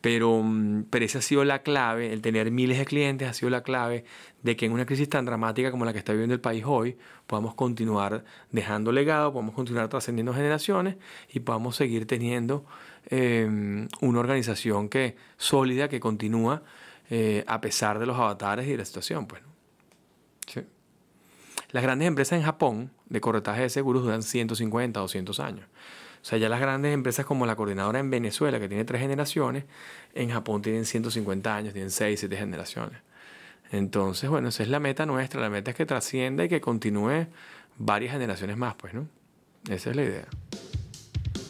Pero, 0.00 0.42
mm, 0.42 0.84
pero 0.90 1.04
esa 1.04 1.18
ha 1.18 1.22
sido 1.22 1.44
la 1.44 1.62
clave, 1.62 2.12
el 2.12 2.22
tener 2.22 2.50
miles 2.50 2.78
de 2.78 2.86
clientes 2.86 3.28
ha 3.28 3.32
sido 3.34 3.50
la 3.50 3.62
clave 3.62 4.04
de 4.42 4.56
que 4.56 4.66
en 4.66 4.72
una 4.72 4.86
crisis 4.86 5.08
tan 5.08 5.24
dramática 5.24 5.70
como 5.70 5.84
la 5.84 5.92
que 5.92 5.98
está 5.98 6.12
viviendo 6.12 6.34
el 6.34 6.40
país 6.40 6.64
hoy, 6.66 6.96
podamos 7.26 7.54
continuar 7.54 8.24
dejando 8.50 8.92
legado, 8.92 9.32
podamos 9.32 9.54
continuar 9.54 9.88
trascendiendo 9.88 10.32
generaciones 10.32 10.96
y 11.30 11.40
podamos 11.40 11.76
seguir 11.76 12.06
teniendo 12.06 12.64
em, 13.10 13.88
una 14.00 14.20
organización 14.20 14.88
que 14.88 15.16
sólida, 15.36 15.88
que 15.88 16.00
continúa 16.00 16.62
eh, 17.10 17.44
a 17.46 17.60
pesar 17.60 17.98
de 17.98 18.06
los 18.06 18.16
avatares 18.16 18.66
y 18.66 18.70
de 18.70 18.78
la 18.78 18.84
situación. 18.84 19.26
Pues, 19.26 19.42
sí. 20.46 20.62
Las 21.72 21.82
grandes 21.82 22.08
empresas 22.08 22.38
en 22.38 22.44
Japón 22.44 22.90
de 23.08 23.20
corretaje 23.20 23.62
de 23.62 23.70
seguros 23.70 24.02
duran 24.02 24.22
150 24.22 25.00
o 25.00 25.02
200 25.02 25.40
años. 25.40 25.66
O 26.22 26.24
sea, 26.24 26.38
ya 26.38 26.48
las 26.48 26.60
grandes 26.60 26.92
empresas 26.92 27.24
como 27.24 27.46
la 27.46 27.56
coordinadora 27.56 27.98
en 27.98 28.10
Venezuela, 28.10 28.60
que 28.60 28.68
tiene 28.68 28.84
tres 28.84 29.00
generaciones, 29.00 29.64
en 30.14 30.30
Japón 30.30 30.62
tienen 30.62 30.84
150 30.84 31.54
años, 31.54 31.72
tienen 31.72 31.90
6, 31.90 32.20
7 32.20 32.36
generaciones. 32.36 33.00
Entonces, 33.72 34.28
bueno, 34.28 34.48
esa 34.48 34.62
es 34.62 34.68
la 34.68 34.80
meta 34.80 35.06
nuestra. 35.06 35.40
La 35.40 35.50
meta 35.50 35.70
es 35.70 35.76
que 35.76 35.86
trascienda 35.86 36.44
y 36.44 36.48
que 36.48 36.60
continúe 36.60 37.26
varias 37.78 38.12
generaciones 38.12 38.56
más, 38.56 38.74
pues, 38.74 38.94
¿no? 38.94 39.08
Esa 39.68 39.90
es 39.90 39.96
la 39.96 40.02
idea. 40.02 40.26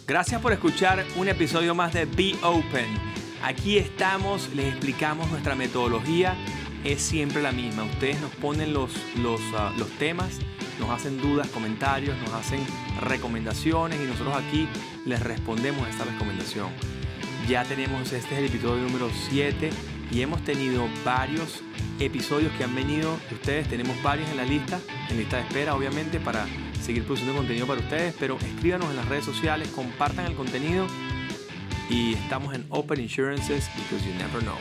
Gracias 0.07 0.41
por 0.41 0.53
escuchar 0.53 1.05
un 1.17 1.29
episodio 1.29 1.75
más 1.75 1.93
de 1.93 2.05
Be 2.05 2.35
Open. 2.43 3.20
Aquí 3.43 3.79
estamos, 3.79 4.51
les 4.55 4.67
explicamos 4.67 5.31
nuestra 5.31 5.55
metodología. 5.55 6.37
Es 6.85 7.03
siempre 7.03 7.43
la 7.43 7.53
misma. 7.53 7.85
Ustedes 7.85 8.21
nos 8.21 8.35
ponen 8.37 8.73
los, 8.73 8.93
los, 9.17 9.41
los 9.77 9.89
temas 9.99 10.39
nos 10.81 10.91
hacen 10.91 11.21
dudas, 11.21 11.47
comentarios, 11.49 12.17
nos 12.19 12.33
hacen 12.33 12.61
recomendaciones 13.01 14.01
y 14.01 14.07
nosotros 14.07 14.35
aquí 14.35 14.67
les 15.05 15.21
respondemos 15.21 15.87
a 15.87 15.91
esta 15.91 16.05
recomendación. 16.05 16.71
Ya 17.47 17.65
tenemos, 17.65 18.13
este 18.13 18.35
es 18.35 18.39
el 18.39 18.45
episodio 18.47 18.83
número 18.85 19.11
7 19.29 19.71
y 20.11 20.23
hemos 20.23 20.43
tenido 20.43 20.89
varios 21.05 21.63
episodios 22.01 22.53
que 22.55 22.65
han 22.65 22.75
venido 22.75 23.19
de 23.29 23.35
ustedes, 23.35 23.69
tenemos 23.69 24.03
varios 24.03 24.29
en 24.31 24.39
la 24.39 24.45
lista, 24.45 24.81
en 25.11 25.19
lista 25.19 25.37
de 25.37 25.43
espera 25.43 25.75
obviamente 25.75 26.19
para 26.19 26.47
seguir 26.83 27.05
produciendo 27.05 27.37
contenido 27.37 27.67
para 27.67 27.81
ustedes, 27.81 28.15
pero 28.19 28.39
escríbanos 28.39 28.89
en 28.91 28.97
las 28.97 29.07
redes 29.07 29.25
sociales, 29.25 29.69
compartan 29.69 30.27
el 30.27 30.35
contenido 30.35 30.87
y 31.91 32.15
estamos 32.15 32.55
en 32.55 32.65
Open 32.71 33.01
Insurances 33.01 33.69
because 33.77 34.07
you 34.07 34.15
never 34.15 34.41
know. 34.41 34.57